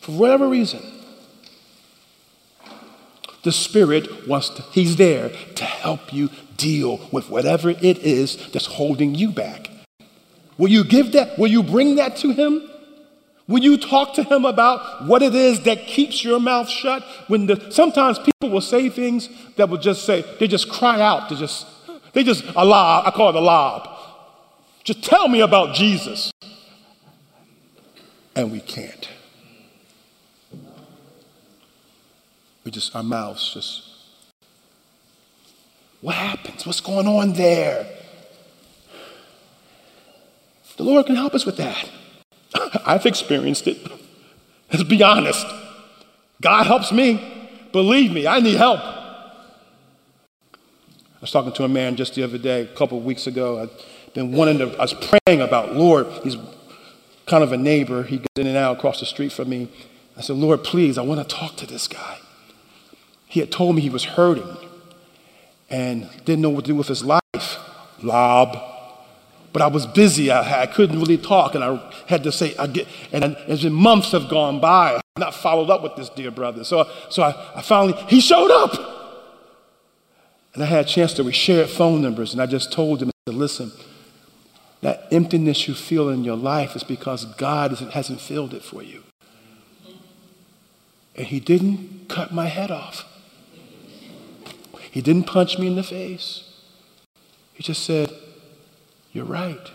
for 0.00 0.12
whatever 0.12 0.48
reason. 0.48 0.80
The 3.42 3.52
Spirit 3.52 4.28
wants 4.28 4.50
to, 4.50 4.62
He's 4.72 4.96
there 4.96 5.30
to 5.54 5.64
help 5.64 6.12
you 6.12 6.30
deal 6.56 7.08
with 7.10 7.30
whatever 7.30 7.70
it 7.70 7.98
is 7.98 8.50
that's 8.50 8.66
holding 8.66 9.14
you 9.14 9.30
back. 9.30 9.70
Will 10.58 10.68
you 10.68 10.84
give 10.84 11.12
that? 11.12 11.38
Will 11.38 11.48
you 11.48 11.62
bring 11.62 11.96
that 11.96 12.16
to 12.16 12.32
Him? 12.32 12.69
Will 13.50 13.64
you 13.64 13.76
talk 13.78 14.14
to 14.14 14.22
Him 14.22 14.44
about 14.44 15.06
what 15.06 15.22
it 15.22 15.34
is 15.34 15.64
that 15.64 15.88
keeps 15.88 16.22
your 16.22 16.38
mouth 16.38 16.68
shut? 16.68 17.02
When 17.26 17.46
the, 17.46 17.72
sometimes 17.72 18.20
people 18.20 18.48
will 18.48 18.60
say 18.60 18.88
things 18.88 19.28
that 19.56 19.68
will 19.68 19.76
just 19.78 20.06
say, 20.06 20.24
they 20.38 20.46
just 20.46 20.70
cry 20.70 21.00
out, 21.00 21.28
they 21.28 21.34
just, 21.34 21.66
they 22.12 22.22
just, 22.22 22.44
a 22.54 22.64
lob, 22.64 23.08
I 23.08 23.10
call 23.10 23.30
it 23.30 23.34
a 23.34 23.40
lob. 23.40 23.88
Just 24.84 25.02
tell 25.02 25.26
me 25.26 25.40
about 25.40 25.74
Jesus. 25.74 26.30
And 28.36 28.52
we 28.52 28.60
can't. 28.60 29.08
We 32.62 32.70
just, 32.70 32.94
our 32.94 33.02
mouths 33.02 33.52
just, 33.52 33.82
what 36.02 36.14
happens? 36.14 36.64
What's 36.64 36.80
going 36.80 37.08
on 37.08 37.32
there? 37.32 37.84
The 40.76 40.84
Lord 40.84 41.06
can 41.06 41.16
help 41.16 41.34
us 41.34 41.44
with 41.44 41.56
that. 41.56 41.90
I've 42.84 43.06
experienced 43.06 43.66
it. 43.66 43.78
Let's 44.72 44.84
be 44.84 45.02
honest. 45.02 45.46
God 46.40 46.66
helps 46.66 46.92
me. 46.92 47.38
Believe 47.72 48.12
me, 48.12 48.26
I 48.26 48.40
need 48.40 48.56
help. 48.56 48.80
I 51.20 51.20
was 51.20 51.30
talking 51.30 51.52
to 51.52 51.64
a 51.64 51.68
man 51.68 51.96
just 51.96 52.14
the 52.14 52.22
other 52.22 52.38
day, 52.38 52.62
a 52.62 52.66
couple 52.66 52.98
of 52.98 53.04
weeks 53.04 53.26
ago. 53.26 53.60
I've 53.60 53.70
been 54.14 54.32
wanting 54.32 54.58
to, 54.58 54.74
I 54.76 54.82
was 54.82 54.94
praying 54.94 55.40
about, 55.40 55.74
Lord, 55.74 56.06
he's 56.24 56.36
kind 57.26 57.44
of 57.44 57.52
a 57.52 57.56
neighbor. 57.56 58.02
He 58.02 58.16
gets 58.18 58.38
in 58.38 58.46
and 58.46 58.56
out 58.56 58.78
across 58.78 59.00
the 59.00 59.06
street 59.06 59.32
from 59.32 59.50
me. 59.50 59.68
I 60.16 60.22
said, 60.22 60.36
Lord, 60.36 60.64
please, 60.64 60.98
I 60.98 61.02
want 61.02 61.20
to 61.26 61.36
talk 61.36 61.56
to 61.56 61.66
this 61.66 61.86
guy. 61.86 62.18
He 63.26 63.38
had 63.40 63.52
told 63.52 63.76
me 63.76 63.82
he 63.82 63.90
was 63.90 64.04
hurting 64.04 64.56
and 65.68 66.08
didn't 66.24 66.40
know 66.40 66.50
what 66.50 66.64
to 66.64 66.72
do 66.72 66.74
with 66.74 66.88
his 66.88 67.04
life. 67.04 67.20
Lob. 68.02 68.79
But 69.52 69.62
I 69.62 69.66
was 69.66 69.86
busy. 69.86 70.30
I, 70.30 70.62
I 70.62 70.66
couldn't 70.66 70.98
really 71.00 71.18
talk, 71.18 71.54
and 71.54 71.64
I 71.64 71.92
had 72.06 72.22
to 72.22 72.32
say, 72.32 72.54
I 72.56 72.66
get, 72.68 72.86
and 73.12 73.36
as 73.48 73.64
months 73.64 74.12
have 74.12 74.28
gone 74.28 74.60
by, 74.60 74.94
I've 74.94 75.02
not 75.18 75.34
followed 75.34 75.70
up 75.70 75.82
with 75.82 75.96
this 75.96 76.08
dear 76.08 76.30
brother. 76.30 76.62
So, 76.62 76.88
so 77.08 77.22
I, 77.22 77.58
I 77.58 77.62
finally, 77.62 78.00
he 78.08 78.20
showed 78.20 78.50
up. 78.50 78.98
And 80.54 80.62
I 80.62 80.66
had 80.66 80.84
a 80.84 80.88
chance 80.88 81.14
to, 81.14 81.24
we 81.24 81.32
shared 81.32 81.68
phone 81.68 82.00
numbers, 82.02 82.32
and 82.32 82.40
I 82.40 82.46
just 82.46 82.72
told 82.72 83.02
him, 83.02 83.10
said, 83.26 83.34
listen, 83.34 83.72
that 84.82 85.06
emptiness 85.12 85.68
you 85.68 85.74
feel 85.74 86.08
in 86.08 86.24
your 86.24 86.36
life 86.36 86.74
is 86.74 86.82
because 86.82 87.24
God 87.24 87.72
hasn't 87.72 88.20
filled 88.20 88.54
it 88.54 88.62
for 88.62 88.82
you. 88.82 89.02
And 91.16 91.26
he 91.26 91.38
didn't 91.38 92.08
cut 92.08 92.32
my 92.32 92.46
head 92.46 92.70
off. 92.70 93.04
He 94.90 95.00
didn't 95.00 95.24
punch 95.24 95.58
me 95.58 95.66
in 95.66 95.76
the 95.76 95.82
face. 95.82 96.50
He 97.52 97.62
just 97.62 97.84
said, 97.84 98.10
You're 99.12 99.24
right. 99.24 99.70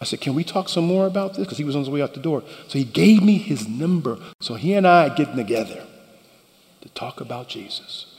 I 0.00 0.04
said, 0.04 0.20
Can 0.20 0.34
we 0.34 0.44
talk 0.44 0.68
some 0.68 0.86
more 0.86 1.06
about 1.06 1.34
this? 1.34 1.44
Because 1.44 1.58
he 1.58 1.64
was 1.64 1.74
on 1.74 1.82
his 1.82 1.90
way 1.90 2.02
out 2.02 2.14
the 2.14 2.20
door. 2.20 2.42
So 2.68 2.78
he 2.78 2.84
gave 2.84 3.22
me 3.22 3.38
his 3.38 3.68
number. 3.68 4.18
So 4.40 4.54
he 4.54 4.74
and 4.74 4.86
I 4.86 5.08
are 5.08 5.14
getting 5.14 5.36
together 5.36 5.84
to 6.80 6.88
talk 6.90 7.20
about 7.20 7.48
Jesus. 7.48 8.14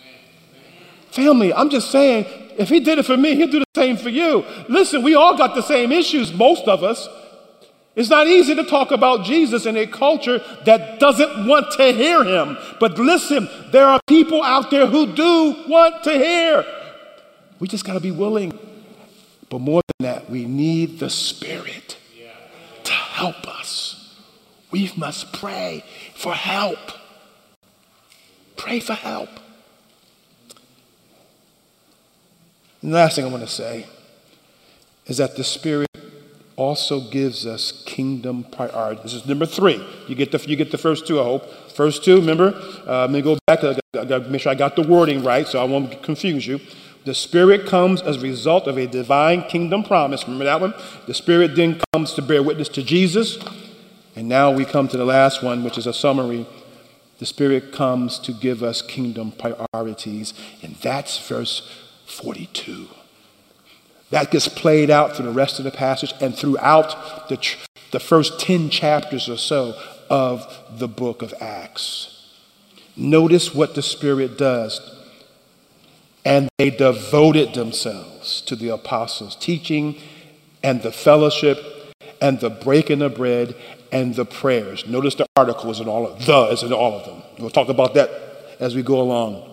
Family, 1.12 1.54
I'm 1.54 1.70
just 1.70 1.90
saying, 1.90 2.26
if 2.58 2.70
he 2.70 2.80
did 2.80 3.00
it 3.00 3.06
for 3.06 3.18
me, 3.18 3.36
he'll 3.36 3.48
do 3.48 3.60
the 3.60 3.66
same 3.76 3.98
for 3.98 4.10
you. 4.10 4.46
Listen, 4.68 5.02
we 5.02 5.16
all 5.16 5.38
got 5.38 5.56
the 5.56 5.62
same 5.62 5.92
issues, 5.92 6.34
most 6.34 6.68
of 6.68 6.84
us. 6.84 7.08
It's 7.96 8.10
not 8.10 8.28
easy 8.28 8.54
to 8.56 8.64
talk 8.64 8.92
about 8.92 9.26
Jesus 9.26 9.66
in 9.66 9.76
a 9.76 9.88
culture 9.88 10.40
that 10.66 11.00
doesn't 11.00 11.48
want 11.48 11.72
to 11.72 11.92
hear 11.92 12.24
him. 12.24 12.58
But 12.80 13.00
listen, 13.00 13.50
there 13.72 13.86
are 13.86 14.00
people 14.08 14.44
out 14.44 14.70
there 14.70 14.86
who 14.86 15.14
do 15.14 15.66
want 15.68 16.04
to 16.04 16.12
hear. 16.12 16.66
We 17.60 17.68
just 17.68 17.86
got 17.86 17.94
to 17.94 18.00
be 18.00 18.12
willing. 18.12 18.58
But 19.50 19.62
more 19.62 19.82
than 19.98 20.12
that, 20.12 20.30
we 20.30 20.46
need 20.46 21.00
the 21.00 21.10
Spirit 21.10 21.98
to 22.84 22.92
help 22.92 23.48
us. 23.48 24.16
We 24.72 24.92
must 24.96 25.34
pray 25.34 25.84
for 26.16 26.34
help. 26.34 26.78
Pray 28.56 28.80
for 28.80 28.94
help. 28.94 29.30
And 32.82 32.94
the 32.94 32.96
last 32.96 33.16
thing 33.16 33.26
I 33.26 33.30
want 33.30 33.44
to 33.44 33.50
say 33.50 33.88
is 35.08 35.18
that 35.18 35.36
the 35.36 35.44
Spirit 35.44 35.90
also 36.56 37.00
gives 37.10 37.46
us 37.46 37.84
kingdom 37.86 38.44
priorities. 38.44 39.04
This 39.04 39.14
is 39.14 39.26
number 39.26 39.46
three. 39.46 39.84
You 40.08 40.16
get 40.16 40.32
the, 40.32 40.40
you 40.46 40.56
get 40.56 40.72
the 40.72 40.78
first 40.78 41.08
two, 41.08 41.20
I 41.20 41.24
hope. 41.24 41.72
First 41.72 42.04
two, 42.04 42.18
remember, 42.18 42.54
uh, 42.86 43.02
let 43.02 43.12
me 43.12 43.22
go 43.22 43.38
back. 43.48 43.64
I 43.64 43.76
got 43.94 44.08
to 44.08 44.30
make 44.30 44.42
sure 44.42 44.52
I 44.52 44.56
got 44.56 44.76
the 44.76 44.82
wording 44.82 45.24
right 45.24 45.48
so 45.48 45.60
I 45.60 45.64
won't 45.64 46.04
confuse 46.04 46.46
you. 46.46 46.60
The 47.10 47.16
Spirit 47.16 47.66
comes 47.66 48.04
as 48.04 48.18
a 48.18 48.20
result 48.20 48.68
of 48.68 48.78
a 48.78 48.86
divine 48.86 49.42
kingdom 49.46 49.84
promise. 49.84 50.26
Remember 50.26 50.46
that 50.46 50.62
one? 50.62 50.76
The 51.08 51.16
Spirit 51.16 51.56
then 51.56 51.82
comes 51.92 52.14
to 52.14 52.22
bear 52.22 52.44
witness 52.44 52.70
to 52.70 52.84
Jesus. 52.84 53.40
And 54.16 54.30
now 54.30 54.52
we 54.52 54.64
come 54.64 54.88
to 54.90 54.96
the 54.96 55.06
last 55.06 55.42
one, 55.42 55.64
which 55.64 55.76
is 55.80 55.88
a 55.88 55.92
summary. 55.92 56.46
The 57.18 57.26
Spirit 57.26 57.74
comes 57.74 58.20
to 58.20 58.32
give 58.32 58.62
us 58.62 58.84
kingdom 58.84 59.32
priorities. 59.32 60.36
And 60.62 60.76
that's 60.76 61.18
verse 61.28 61.68
42. 62.06 62.86
That 64.12 64.30
gets 64.30 64.48
played 64.48 64.92
out 64.92 65.16
through 65.16 65.26
the 65.26 65.32
rest 65.32 65.58
of 65.58 65.66
the 65.66 65.72
passage 65.72 66.14
and 66.22 66.36
throughout 66.36 67.28
the, 67.28 67.44
the 67.90 68.00
first 68.00 68.40
10 68.40 68.70
chapters 68.70 69.28
or 69.28 69.38
so 69.38 69.74
of 70.12 70.46
the 70.78 70.88
book 70.88 71.24
of 71.24 71.34
Acts. 71.42 72.36
Notice 72.96 73.56
what 73.56 73.74
the 73.74 73.82
Spirit 73.82 74.38
does. 74.38 74.99
And 76.26 76.50
they 76.58 76.70
devoted 76.70 77.54
themselves 77.54 78.42
to 78.42 78.56
the 78.56 78.70
apostles' 78.70 79.36
teaching 79.36 80.00
and 80.62 80.82
the 80.82 80.92
fellowship 80.92 81.58
and 82.22 82.40
the 82.40 82.50
breaking 82.50 83.02
of 83.02 83.16
bread 83.16 83.56
and 83.92 84.16
the 84.16 84.26
prayers. 84.26 84.86
Notice 84.88 85.16
the 85.16 85.26
article 85.36 85.72
is 85.72 85.80
in 85.80 85.88
all 85.88 86.06
of 86.06 86.26
the 86.26 86.48
is 86.52 86.64
in 86.64 86.74
all 86.74 87.00
of 87.00 87.06
them. 87.06 87.22
We'll 87.40 87.50
talk 87.50 87.70
about 87.70 87.94
that 87.96 88.10
as 88.60 88.76
we 88.76 88.84
go 88.84 89.02
along. 89.02 89.46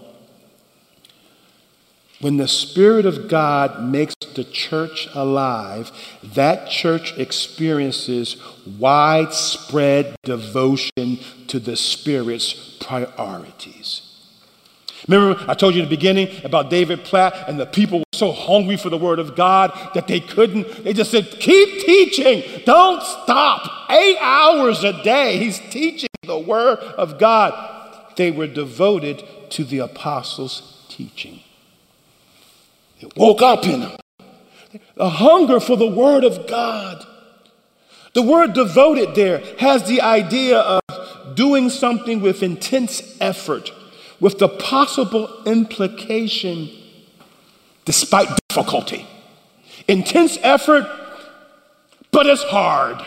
When 2.20 2.38
the 2.38 2.48
Spirit 2.48 3.04
of 3.04 3.28
God 3.28 3.82
makes 3.82 4.14
the 4.34 4.44
church 4.44 5.06
alive, 5.14 5.92
that 6.22 6.70
church 6.70 7.16
experiences 7.18 8.36
widespread 8.78 10.16
devotion 10.24 11.18
to 11.48 11.58
the 11.58 11.76
Spirit's 11.76 12.54
priorities. 12.80 14.05
Remember, 15.08 15.42
I 15.48 15.54
told 15.54 15.74
you 15.74 15.82
in 15.82 15.88
the 15.88 15.94
beginning 15.94 16.28
about 16.44 16.70
David 16.70 17.04
Platt, 17.04 17.48
and 17.48 17.60
the 17.60 17.66
people 17.66 18.00
were 18.00 18.04
so 18.12 18.32
hungry 18.32 18.76
for 18.76 18.90
the 18.90 18.98
Word 18.98 19.18
of 19.18 19.36
God 19.36 19.72
that 19.94 20.08
they 20.08 20.20
couldn't. 20.20 20.84
They 20.84 20.92
just 20.92 21.10
said, 21.10 21.30
Keep 21.30 21.84
teaching, 21.84 22.62
don't 22.64 23.02
stop. 23.02 23.90
Eight 23.90 24.18
hours 24.20 24.82
a 24.82 25.02
day, 25.02 25.38
he's 25.38 25.58
teaching 25.70 26.08
the 26.22 26.38
Word 26.38 26.78
of 26.78 27.18
God. 27.18 27.72
They 28.16 28.30
were 28.30 28.46
devoted 28.46 29.22
to 29.50 29.64
the 29.64 29.78
apostles' 29.78 30.84
teaching. 30.88 31.40
It 33.00 33.16
woke 33.16 33.42
up 33.42 33.64
in 33.64 33.80
them. 33.80 33.96
A 34.96 35.08
hunger 35.08 35.60
for 35.60 35.76
the 35.76 35.86
Word 35.86 36.24
of 36.24 36.46
God. 36.48 37.06
The 38.16 38.22
word 38.22 38.54
devoted 38.54 39.14
there 39.14 39.42
has 39.58 39.86
the 39.86 40.00
idea 40.00 40.58
of 40.58 40.80
doing 41.34 41.68
something 41.68 42.22
with 42.22 42.42
intense 42.42 43.14
effort, 43.20 43.70
with 44.20 44.38
the 44.38 44.48
possible 44.48 45.42
implication 45.44 46.68
despite 47.84 48.28
difficulty. 48.48 49.06
Intense 49.88 50.38
effort, 50.42 50.86
but 52.10 52.26
it's 52.26 52.42
hard. 52.42 53.04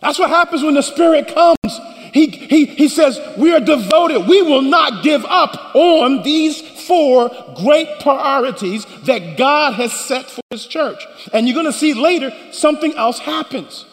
That's 0.00 0.18
what 0.18 0.30
happens 0.30 0.62
when 0.62 0.74
the 0.74 0.82
Spirit 0.82 1.28
comes. 1.28 1.80
He, 2.12 2.26
he, 2.26 2.66
he 2.66 2.88
says, 2.88 3.18
We 3.38 3.54
are 3.54 3.60
devoted. 3.60 4.26
We 4.28 4.42
will 4.42 4.62
not 4.62 5.02
give 5.02 5.24
up 5.24 5.74
on 5.74 6.22
these 6.22 6.60
four 6.60 7.30
great 7.56 8.00
priorities 8.00 8.84
that 9.04 9.38
God 9.38 9.74
has 9.74 9.92
set 9.92 10.28
for 10.28 10.42
His 10.50 10.66
church. 10.66 11.06
And 11.32 11.46
you're 11.46 11.54
going 11.54 11.66
to 11.66 11.72
see 11.72 11.94
later 11.94 12.32
something 12.50 12.94
else 12.94 13.20
happens. 13.20 13.86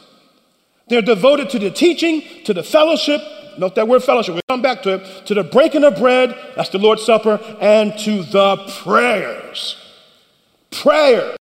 They're 0.90 1.02
devoted 1.04 1.52
to 1.52 1.60
the 1.60 1.72
teaching, 1.72 2.24
to 2.46 2.54
the 2.54 2.64
fellowship. 2.64 3.22
Note 3.60 3.76
that 3.76 3.88
word 3.88 4.04
fellowship, 4.04 4.36
we'll 4.36 4.42
come 4.48 4.62
back 4.62 4.82
to 4.84 4.96
it. 4.96 5.26
To 5.26 5.34
the 5.34 5.44
breaking 5.44 5.84
of 5.84 5.98
bread, 5.98 6.34
that's 6.56 6.70
the 6.70 6.78
Lord's 6.78 7.04
Supper, 7.04 7.40
and 7.60 7.98
to 8.00 8.24
the 8.24 8.56
prayers. 8.84 9.76
prayers. 10.72 11.36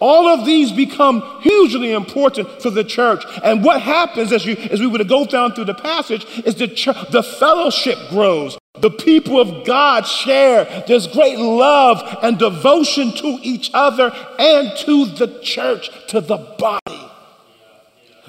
All 0.00 0.26
of 0.26 0.44
these 0.44 0.72
become 0.72 1.22
hugely 1.40 1.92
important 1.92 2.60
for 2.60 2.68
the 2.68 2.84
church. 2.84 3.24
And 3.42 3.64
what 3.64 3.80
happens 3.80 4.32
as, 4.32 4.44
you, 4.44 4.56
as 4.56 4.80
we 4.80 4.86
would 4.86 5.08
go 5.08 5.24
down 5.24 5.54
through 5.54 5.66
the 5.66 5.74
passage 5.74 6.26
is 6.44 6.56
the, 6.56 6.68
church, 6.68 6.96
the 7.10 7.22
fellowship 7.22 7.96
grows. 8.10 8.58
The 8.80 8.90
people 8.90 9.40
of 9.40 9.64
God 9.64 10.06
share. 10.06 10.84
There's 10.86 11.06
great 11.06 11.38
love 11.38 12.18
and 12.22 12.38
devotion 12.38 13.12
to 13.12 13.38
each 13.42 13.70
other 13.72 14.12
and 14.38 14.76
to 14.78 15.06
the 15.06 15.38
church, 15.42 15.88
to 16.08 16.20
the 16.20 16.36
body. 16.36 17.10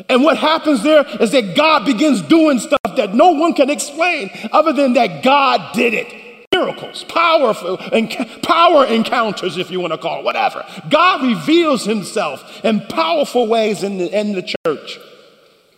And 0.10 0.24
what 0.24 0.38
happens 0.38 0.84
there 0.84 1.06
is 1.22 1.32
that 1.32 1.56
God 1.56 1.86
begins 1.86 2.22
doing 2.22 2.60
stuff 2.60 2.80
that 2.96 3.14
no 3.14 3.32
one 3.32 3.54
can 3.54 3.70
explain 3.70 4.30
other 4.52 4.74
than 4.74 4.94
that 4.94 5.24
God 5.24 5.74
did 5.74 5.94
it 5.94 6.26
miracles, 6.56 7.04
powerful 7.06 7.78
and 7.92 8.10
power 8.42 8.86
encounters, 8.86 9.58
if 9.58 9.70
you 9.70 9.80
want 9.80 9.92
to 9.92 9.98
call 9.98 10.20
it, 10.20 10.26
whatever. 10.26 10.66
God 10.90 11.22
reveals 11.22 11.84
himself 11.84 12.64
in 12.64 12.80
powerful 12.82 13.48
ways 13.48 13.84
in 13.84 13.98
the, 13.98 14.18
in 14.18 14.34
the 14.34 14.56
church. 14.66 15.00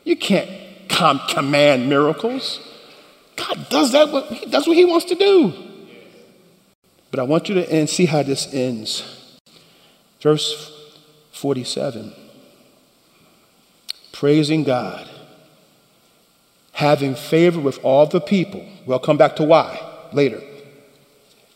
You 0.04 0.16
can't 0.16 0.50
com- 0.88 1.22
command 1.28 1.90
miracles. 1.90 2.60
God 3.36 3.70
does 3.70 3.92
that. 3.92 4.10
What, 4.10 4.26
he 4.32 4.46
does 4.46 4.68
what 4.68 4.78
he 4.78 4.86
wants 4.86 5.06
to 5.06 5.16
do. 5.16 5.54
But 7.12 7.20
I 7.20 7.24
want 7.24 7.50
you 7.50 7.56
to 7.56 7.70
end, 7.70 7.90
see 7.90 8.06
how 8.06 8.24
this 8.24 8.54
ends. 8.54 9.40
Verse 10.22 10.74
47. 11.32 12.14
Praising 14.18 14.64
God, 14.64 15.08
having 16.72 17.14
favor 17.14 17.60
with 17.60 17.78
all 17.86 18.08
the 18.08 18.20
people. 18.20 18.66
We'll 18.84 18.98
come 18.98 19.16
back 19.16 19.36
to 19.36 19.44
why 19.44 19.80
later. 20.12 20.42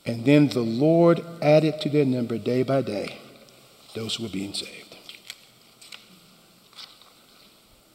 And 0.05 0.25
then 0.25 0.49
the 0.49 0.61
Lord 0.61 1.25
added 1.41 1.81
to 1.81 1.89
their 1.89 2.05
number 2.05 2.37
day 2.37 2.61
by 2.61 2.83
day 2.83 3.17
those 3.95 4.13
who 4.13 4.23
were 4.25 4.29
being 4.29 4.53
saved. 4.53 4.95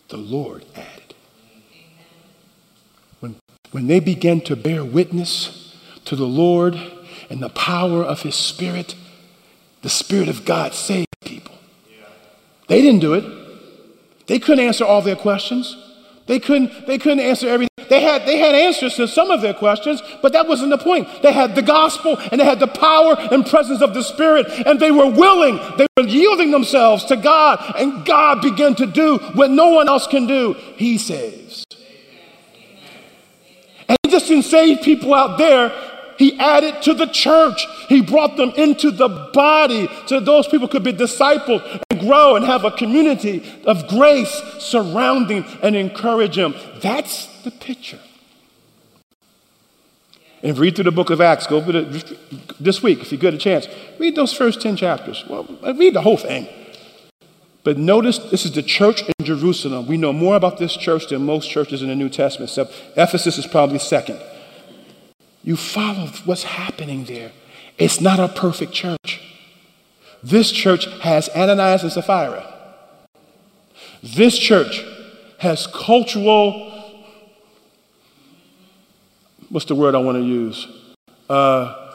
The 0.09 0.17
Lord 0.17 0.65
added. 0.75 1.15
When, 3.21 3.37
when 3.71 3.87
they 3.87 4.01
began 4.01 4.41
to 4.41 4.57
bear 4.57 4.85
witness 4.85 5.77
to 6.07 6.17
the 6.17 6.27
Lord 6.27 6.77
and 7.31 7.41
the 7.41 7.51
power 7.51 8.03
of 8.03 8.23
His 8.23 8.35
Spirit, 8.35 8.97
the 9.83 9.89
Spirit 9.89 10.29
of 10.29 10.45
God 10.45 10.75
saved 10.75 11.07
people. 11.21 11.55
They 12.67 12.83
didn't 12.83 13.01
do 13.01 13.15
it. 13.15 13.46
They 14.27 14.39
couldn't 14.39 14.65
answer 14.65 14.85
all 14.85 15.03
their 15.03 15.17
questions. 15.17 15.77
They 16.27 16.41
couldn't, 16.41 16.87
they 16.87 16.99
couldn't 16.99 17.21
answer 17.21 17.49
everything. 17.49 17.71
They 17.89 18.03
had, 18.03 18.27
they 18.27 18.39
had 18.39 18.55
answers 18.55 18.97
to 18.97 19.07
some 19.07 19.31
of 19.31 19.41
their 19.41 19.55
questions, 19.55 20.03
but 20.23 20.33
that 20.33 20.49
wasn't 20.49 20.71
the 20.71 20.79
point. 20.79 21.09
They 21.23 21.33
had 21.33 21.55
the 21.55 21.63
gospel 21.63 22.19
and 22.33 22.41
they 22.41 22.45
had 22.45 22.59
the 22.59 22.67
power 22.67 23.17
and 23.17 23.47
presence 23.47 23.81
of 23.81 23.95
the 23.95 24.03
Spirit, 24.03 24.47
and 24.67 24.81
they 24.81 24.91
were 24.91 25.09
willing, 25.09 25.61
they 25.79 25.87
were 25.97 26.09
yielding 26.09 26.51
themselves 26.51 27.05
to 27.05 27.17
God, 27.17 27.75
and 27.79 28.05
God 28.05 28.43
began 28.43 28.75
to 28.77 28.87
do 28.87 29.19
what 29.35 29.51
no 29.51 29.69
one 29.69 29.89
else 29.89 30.09
can 30.09 30.27
do. 30.27 30.55
He 30.77 30.99
saves. 30.99 31.65
And 33.89 33.97
He 34.03 34.11
just 34.11 34.27
didn't 34.27 34.47
save 34.47 34.83
people 34.83 35.15
out 35.15 35.39
there, 35.39 35.71
He 36.19 36.37
added 36.41 36.83
to 36.83 36.95
the 36.95 37.07
church. 37.07 37.67
He 37.89 38.01
brought 38.01 38.37
them 38.37 38.51
into 38.57 38.91
the 38.91 39.31
body 39.33 39.89
so 40.07 40.19
those 40.19 40.49
people 40.49 40.67
could 40.67 40.83
be 40.83 40.93
discipled 40.93 41.86
grow 41.97 42.37
and 42.37 42.45
have 42.45 42.65
a 42.65 42.71
community 42.71 43.43
of 43.65 43.89
grace 43.89 44.43
surrounding 44.59 45.45
and 45.63 45.77
encourage 45.77 46.37
them. 46.37 46.55
That's 46.81 47.27
the 47.43 47.51
picture. 47.51 48.01
And 50.43 50.57
read 50.59 50.77
through 50.77 50.85
the 50.85 50.93
book 50.93 51.11
of 51.11 51.21
Acts. 51.21 51.47
Go 51.47 51.59
it 51.59 52.61
this 52.61 52.83
week 52.83 53.01
if 53.01 53.11
you 53.11 53.19
get 53.19 53.35
a 53.35 53.39
chance. 53.39 53.67
Read 53.99 54.15
those 54.15 54.33
first 54.33 54.61
10 54.61 54.77
chapters. 54.77 55.25
Well, 55.29 55.45
read 55.77 55.95
the 55.95 56.03
whole 56.03 56.17
thing. 56.17 56.47
But 57.65 57.79
notice 57.79 58.19
this 58.19 58.45
is 58.45 58.53
the 58.53 58.63
church 58.63 59.03
in 59.03 59.25
Jerusalem. 59.25 59.89
We 59.89 59.97
know 59.97 60.13
more 60.13 60.37
about 60.37 60.59
this 60.59 60.77
church 60.77 61.09
than 61.09 61.27
most 61.27 61.51
churches 61.51 61.83
in 61.83 61.89
the 61.89 61.97
New 61.97 62.09
Testament, 62.09 62.51
except 62.51 62.73
Ephesus 62.97 63.39
is 63.39 63.47
probably 63.47 63.81
second. 63.81 64.21
You 65.43 65.57
follow 65.57 66.07
what's 66.25 66.45
happening 66.45 67.07
there. 67.07 67.33
It's 67.77 68.01
not 68.01 68.21
a 68.21 68.29
perfect 68.29 68.73
church. 68.73 69.26
This 70.27 70.51
church 70.51 70.87
has 71.03 71.29
Ananias 71.29 71.85
and 71.85 71.93
Sapphira. 71.93 72.53
This 74.03 74.37
church 74.37 74.85
has 75.39 75.69
cultural 75.69 76.73
what's 79.51 79.67
the 79.67 79.77
word 79.77 79.95
I 79.95 79.99
want 79.99 80.19
to 80.19 80.25
use? 80.25 80.67
Uh, 81.31 81.93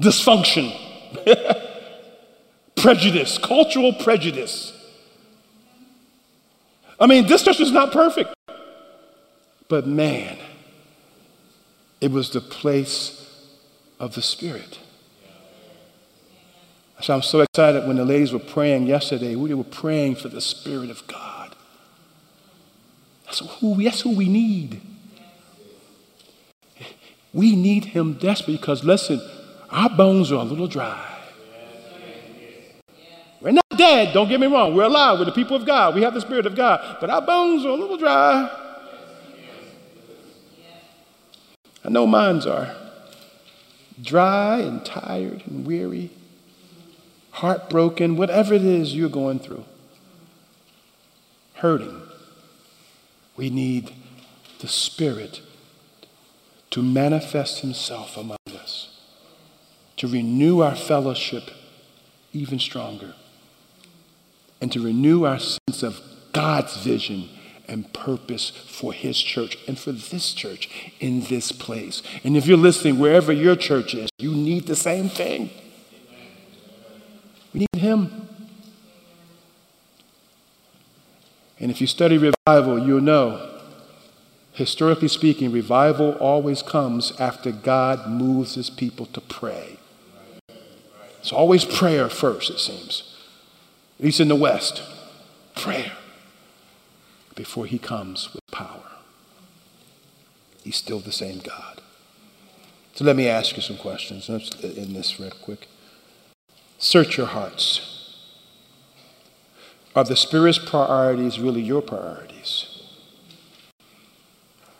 dysfunction, 0.00 0.74
prejudice, 2.74 3.38
cultural 3.38 3.92
prejudice. 3.92 4.72
I 6.98 7.06
mean, 7.06 7.28
this 7.28 7.44
church 7.44 7.60
is 7.60 7.70
not 7.70 7.92
perfect, 7.92 8.34
but 9.68 9.86
man, 9.86 10.38
it 12.00 12.10
was 12.10 12.30
the 12.30 12.40
place 12.40 13.48
of 14.00 14.16
the 14.16 14.22
Spirit. 14.22 14.80
So 17.02 17.14
I'm 17.14 17.22
so 17.22 17.40
excited 17.40 17.86
when 17.86 17.96
the 17.96 18.04
ladies 18.04 18.32
were 18.32 18.38
praying 18.38 18.86
yesterday. 18.86 19.34
We 19.34 19.54
were 19.54 19.64
praying 19.64 20.16
for 20.16 20.28
the 20.28 20.40
Spirit 20.40 20.90
of 20.90 21.06
God. 21.06 21.56
That's 23.24 23.38
who, 23.60 23.82
that's 23.82 24.02
who 24.02 24.14
we 24.14 24.28
need. 24.28 24.82
We 27.32 27.56
need 27.56 27.86
him 27.86 28.14
desperately 28.14 28.56
because, 28.56 28.84
listen, 28.84 29.20
our 29.70 29.88
bones 29.88 30.32
are 30.32 30.40
a 30.40 30.44
little 30.44 30.66
dry. 30.66 31.06
We're 33.40 33.52
not 33.52 33.64
dead, 33.76 34.12
don't 34.12 34.28
get 34.28 34.38
me 34.38 34.46
wrong. 34.46 34.74
We're 34.74 34.82
alive. 34.82 35.18
We're 35.18 35.24
the 35.24 35.32
people 35.32 35.56
of 35.56 35.64
God. 35.64 35.94
We 35.94 36.02
have 36.02 36.12
the 36.12 36.20
Spirit 36.20 36.44
of 36.44 36.54
God. 36.54 36.98
But 37.00 37.08
our 37.08 37.22
bones 37.22 37.64
are 37.64 37.70
a 37.70 37.74
little 37.74 37.96
dry. 37.96 38.50
I 41.82 41.88
know 41.88 42.06
mines 42.06 42.46
are. 42.46 42.76
Dry 44.02 44.58
and 44.58 44.84
tired 44.84 45.42
and 45.46 45.66
weary, 45.66 46.10
heartbroken, 47.32 48.16
whatever 48.16 48.54
it 48.54 48.64
is 48.64 48.94
you're 48.94 49.08
going 49.08 49.38
through, 49.38 49.64
hurting. 51.54 52.02
We 53.36 53.50
need 53.50 53.94
the 54.60 54.68
Spirit 54.68 55.40
to 56.70 56.82
manifest 56.82 57.60
himself 57.60 58.16
among 58.16 58.36
us, 58.54 58.98
to 59.96 60.06
renew 60.06 60.60
our 60.60 60.76
fellowship 60.76 61.50
even 62.32 62.58
stronger, 62.58 63.14
and 64.60 64.70
to 64.72 64.84
renew 64.84 65.24
our 65.24 65.38
sense 65.38 65.82
of 65.82 66.00
God's 66.32 66.76
vision 66.76 67.28
and 67.66 67.92
purpose 67.92 68.50
for 68.50 68.92
his 68.92 69.18
church 69.18 69.56
and 69.66 69.78
for 69.78 69.92
this 69.92 70.32
church 70.32 70.68
in 70.98 71.22
this 71.22 71.52
place. 71.52 72.02
And 72.24 72.36
if 72.36 72.46
you're 72.46 72.58
listening, 72.58 72.98
wherever 72.98 73.32
your 73.32 73.56
church 73.56 73.94
is, 73.94 74.10
you 74.18 74.32
need 74.32 74.66
the 74.66 74.76
same 74.76 75.08
thing. 75.08 75.50
Him. 77.80 78.28
And 81.58 81.70
if 81.70 81.80
you 81.80 81.86
study 81.86 82.16
revival, 82.16 82.78
you'll 82.78 83.00
know 83.00 83.50
Historically 84.60 85.08
speaking, 85.08 85.52
revival 85.52 86.12
always 86.16 86.62
comes 86.62 87.12
after 87.18 87.50
God 87.50 88.08
moves 88.08 88.56
his 88.56 88.68
people 88.68 89.06
to 89.06 89.20
pray. 89.20 89.78
It's 91.20 91.32
always 91.32 91.64
prayer 91.64 92.08
first, 92.08 92.50
it 92.50 92.58
seems. 92.58 93.16
At 93.98 94.04
least 94.04 94.20
in 94.20 94.28
the 94.28 94.36
West, 94.36 94.82
prayer 95.54 95.92
before 97.34 97.66
he 97.66 97.78
comes 97.78 98.34
with 98.34 98.46
power. 98.50 98.84
He's 100.64 100.76
still 100.76 101.00
the 101.00 101.12
same 101.12 101.38
God. 101.38 101.80
So 102.94 103.04
let 103.04 103.16
me 103.16 103.28
ask 103.28 103.56
you 103.56 103.62
some 103.62 103.78
questions 103.78 104.28
in 104.28 104.92
this 104.92 105.18
real 105.20 105.30
quick. 105.30 105.68
Search 106.80 107.18
your 107.18 107.26
hearts. 107.26 108.16
Are 109.94 110.02
the 110.02 110.16
Spirit's 110.16 110.58
priorities 110.58 111.38
really 111.38 111.60
your 111.60 111.82
priorities? 111.82 112.82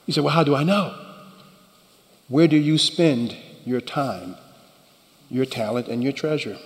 You 0.06 0.14
say, 0.14 0.22
well, 0.22 0.32
how 0.32 0.42
do 0.42 0.56
I 0.56 0.64
know? 0.64 0.98
Where 2.28 2.48
do 2.48 2.56
you 2.56 2.78
spend 2.78 3.36
your 3.66 3.82
time, 3.82 4.36
your 5.28 5.44
talent, 5.44 5.88
and 5.88 6.02
your 6.02 6.14
treasure? 6.14 6.56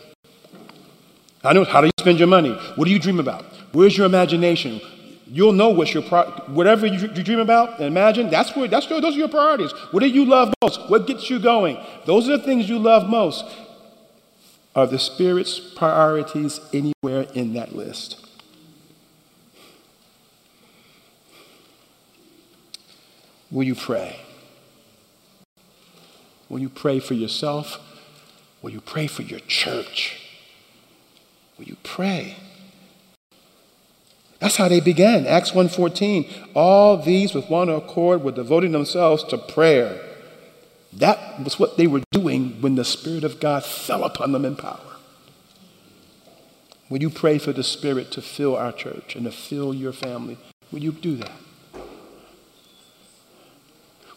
I 1.42 1.52
know 1.52 1.64
how 1.64 1.80
do 1.80 1.88
you 1.88 1.92
spend 1.98 2.20
your 2.20 2.28
money? 2.28 2.52
What 2.76 2.84
do 2.84 2.92
you 2.92 3.00
dream 3.00 3.18
about? 3.18 3.44
Where's 3.72 3.98
your 3.98 4.06
imagination? 4.06 4.80
You'll 5.26 5.52
know 5.52 5.70
what's 5.70 5.92
your 5.92 6.04
pro- 6.04 6.30
whatever 6.46 6.86
you, 6.86 7.08
dream 7.08 7.40
about 7.40 7.78
and 7.78 7.88
imagine. 7.88 8.30
That's 8.30 8.54
where 8.54 8.68
that's 8.68 8.86
those 8.86 9.02
are 9.02 9.18
your 9.18 9.28
priorities. 9.28 9.72
What 9.90 10.00
do 10.00 10.06
you 10.06 10.26
love 10.26 10.54
most? 10.62 10.88
What 10.88 11.08
gets 11.08 11.28
you 11.28 11.40
going? 11.40 11.78
Those 12.06 12.28
are 12.28 12.36
the 12.36 12.44
things 12.44 12.68
you 12.68 12.78
love 12.78 13.08
most. 13.08 13.44
Are 14.74 14.86
the 14.86 14.98
Spirit's 14.98 15.60
priorities 15.60 16.60
anywhere 16.72 17.26
in 17.34 17.54
that 17.54 17.74
list? 17.74 18.24
Will 23.50 23.62
you 23.62 23.76
pray? 23.76 24.18
Will 26.48 26.58
you 26.58 26.68
pray 26.68 26.98
for 26.98 27.14
yourself? 27.14 27.78
Will 28.62 28.70
you 28.70 28.80
pray 28.80 29.06
for 29.06 29.22
your 29.22 29.40
church? 29.40 30.20
Will 31.56 31.66
you 31.66 31.76
pray? 31.84 32.36
That's 34.40 34.56
how 34.56 34.68
they 34.68 34.80
began. 34.80 35.26
Acts 35.26 35.52
1:14. 35.52 36.26
All 36.54 36.96
these 36.96 37.32
with 37.32 37.48
one 37.48 37.68
accord 37.68 38.24
were 38.24 38.32
devoting 38.32 38.72
themselves 38.72 39.22
to 39.24 39.38
prayer. 39.38 40.00
That 40.96 41.42
was 41.42 41.58
what 41.58 41.76
they 41.76 41.86
were 41.86 42.02
doing 42.12 42.60
when 42.60 42.76
the 42.76 42.84
Spirit 42.84 43.24
of 43.24 43.40
God 43.40 43.64
fell 43.64 44.04
upon 44.04 44.32
them 44.32 44.44
in 44.44 44.54
power. 44.54 44.78
Will 46.88 47.02
you 47.02 47.10
pray 47.10 47.38
for 47.38 47.52
the 47.52 47.64
Spirit 47.64 48.12
to 48.12 48.22
fill 48.22 48.56
our 48.56 48.70
church 48.70 49.16
and 49.16 49.24
to 49.24 49.32
fill 49.32 49.74
your 49.74 49.92
family? 49.92 50.38
Will 50.70 50.80
you 50.80 50.92
do 50.92 51.16
that? 51.16 51.32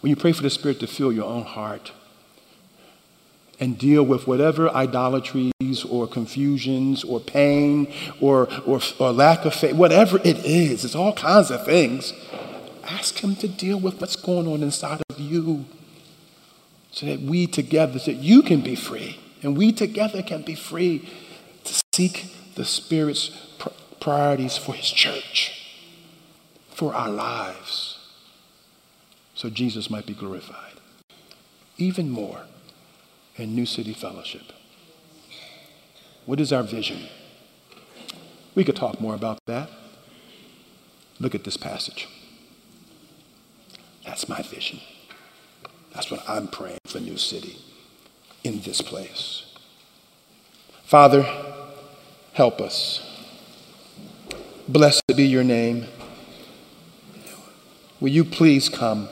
Will 0.01 0.09
you 0.09 0.15
pray 0.15 0.32
for 0.32 0.43
the 0.43 0.49
Spirit 0.49 0.80
to 0.82 0.88
fill 0.88 1.11
your 1.11 1.25
own 1.25 1.43
heart 1.43 1.91
and 3.59 3.80
deal 3.80 4.03
with 4.03 4.28
whatever 4.28 4.69
idolatries 4.69 5.84
or 5.89 6.05
confusions 6.05 7.03
or 7.03 7.19
pain 7.19 7.91
or, 8.21 8.47
or, 8.67 8.80
or 8.99 9.11
lack 9.11 9.45
of 9.45 9.55
faith, 9.55 9.75
whatever 9.75 10.19
it 10.23 10.45
is, 10.45 10.86
it's 10.86 10.93
all 10.93 11.13
kinds 11.13 11.49
of 11.49 11.65
things. 11.65 12.13
Ask 12.84 13.23
Him 13.23 13.36
to 13.38 13.47
deal 13.47 13.80
with 13.80 13.99
what's 13.99 14.15
going 14.15 14.47
on 14.47 14.61
inside 14.61 15.01
of 15.09 15.19
you 15.19 15.65
so 16.97 17.05
that 17.05 17.21
we 17.21 17.45
together, 17.45 17.99
so 17.99 18.11
that 18.11 18.17
you 18.23 18.41
can 18.41 18.61
be 18.61 18.73
free 18.73 19.19
and 19.43 19.55
we 19.55 19.71
together 19.71 20.23
can 20.23 20.41
be 20.41 20.55
free 20.55 21.07
to 21.63 21.83
seek 21.93 22.33
the 22.55 22.65
Spirit's 22.65 23.29
priorities 23.99 24.57
for 24.57 24.73
His 24.73 24.89
church, 24.89 25.77
for 26.71 26.95
our 26.95 27.09
lives, 27.09 27.99
so 29.35 29.47
Jesus 29.47 29.91
might 29.91 30.07
be 30.07 30.15
glorified. 30.15 30.73
Even 31.77 32.09
more 32.09 32.45
in 33.35 33.53
New 33.53 33.67
City 33.67 33.93
Fellowship. 33.93 34.51
What 36.25 36.39
is 36.39 36.51
our 36.51 36.63
vision? 36.63 37.09
We 38.55 38.63
could 38.63 38.75
talk 38.75 38.99
more 38.99 39.13
about 39.13 39.37
that. 39.45 39.69
Look 41.19 41.35
at 41.35 41.43
this 41.43 41.57
passage. 41.57 42.07
That's 44.03 44.27
my 44.27 44.41
vision. 44.41 44.79
That's 45.97 46.11
what 46.11 46.29
I'm 46.29 46.47
praying 46.47 46.77
for 46.85 46.99
New 46.99 47.17
City 47.17 47.57
in 48.43 48.61
this 48.61 48.83
place. 48.83 49.47
Father, 50.83 51.23
help 52.33 52.61
us. 52.61 53.01
Blessed 54.67 55.01
be 55.15 55.25
your 55.25 55.43
name. 55.43 55.87
Will 57.99 58.09
you 58.09 58.23
please 58.23 58.69
come 58.69 59.09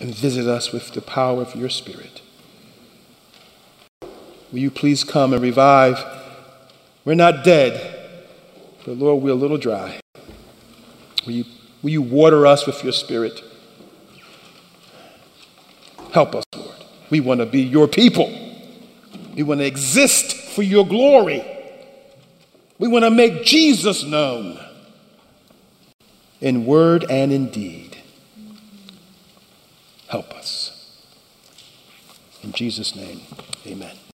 and 0.00 0.12
visit 0.12 0.48
us 0.48 0.72
with 0.72 0.90
the 0.90 1.00
power 1.00 1.40
of 1.40 1.54
your 1.54 1.70
Spirit? 1.70 2.20
Will 4.50 4.58
you 4.58 4.72
please 4.72 5.04
come 5.04 5.32
and 5.32 5.40
revive? 5.40 6.04
We're 7.04 7.14
not 7.14 7.44
dead, 7.44 8.26
but 8.84 8.96
Lord, 8.96 9.22
we're 9.22 9.30
a 9.30 9.34
little 9.36 9.56
dry. 9.56 10.00
Will 11.24 11.32
you, 11.32 11.44
will 11.80 11.90
you 11.90 12.02
water 12.02 12.44
us 12.44 12.66
with 12.66 12.82
your 12.82 12.92
spirit? 12.92 13.40
Help 16.12 16.34
us, 16.34 16.44
Lord. 16.54 16.74
We 17.10 17.20
want 17.20 17.40
to 17.40 17.46
be 17.46 17.62
your 17.62 17.88
people. 17.88 18.28
We 19.34 19.42
want 19.42 19.60
to 19.60 19.66
exist 19.66 20.34
for 20.54 20.62
your 20.62 20.86
glory. 20.86 21.44
We 22.78 22.88
want 22.88 23.04
to 23.04 23.10
make 23.10 23.44
Jesus 23.44 24.04
known 24.04 24.58
in 26.40 26.66
word 26.66 27.04
and 27.10 27.32
in 27.32 27.50
deed. 27.50 27.98
Help 30.08 30.32
us. 30.32 30.74
In 32.42 32.52
Jesus' 32.52 32.94
name, 32.94 33.20
amen. 33.66 34.07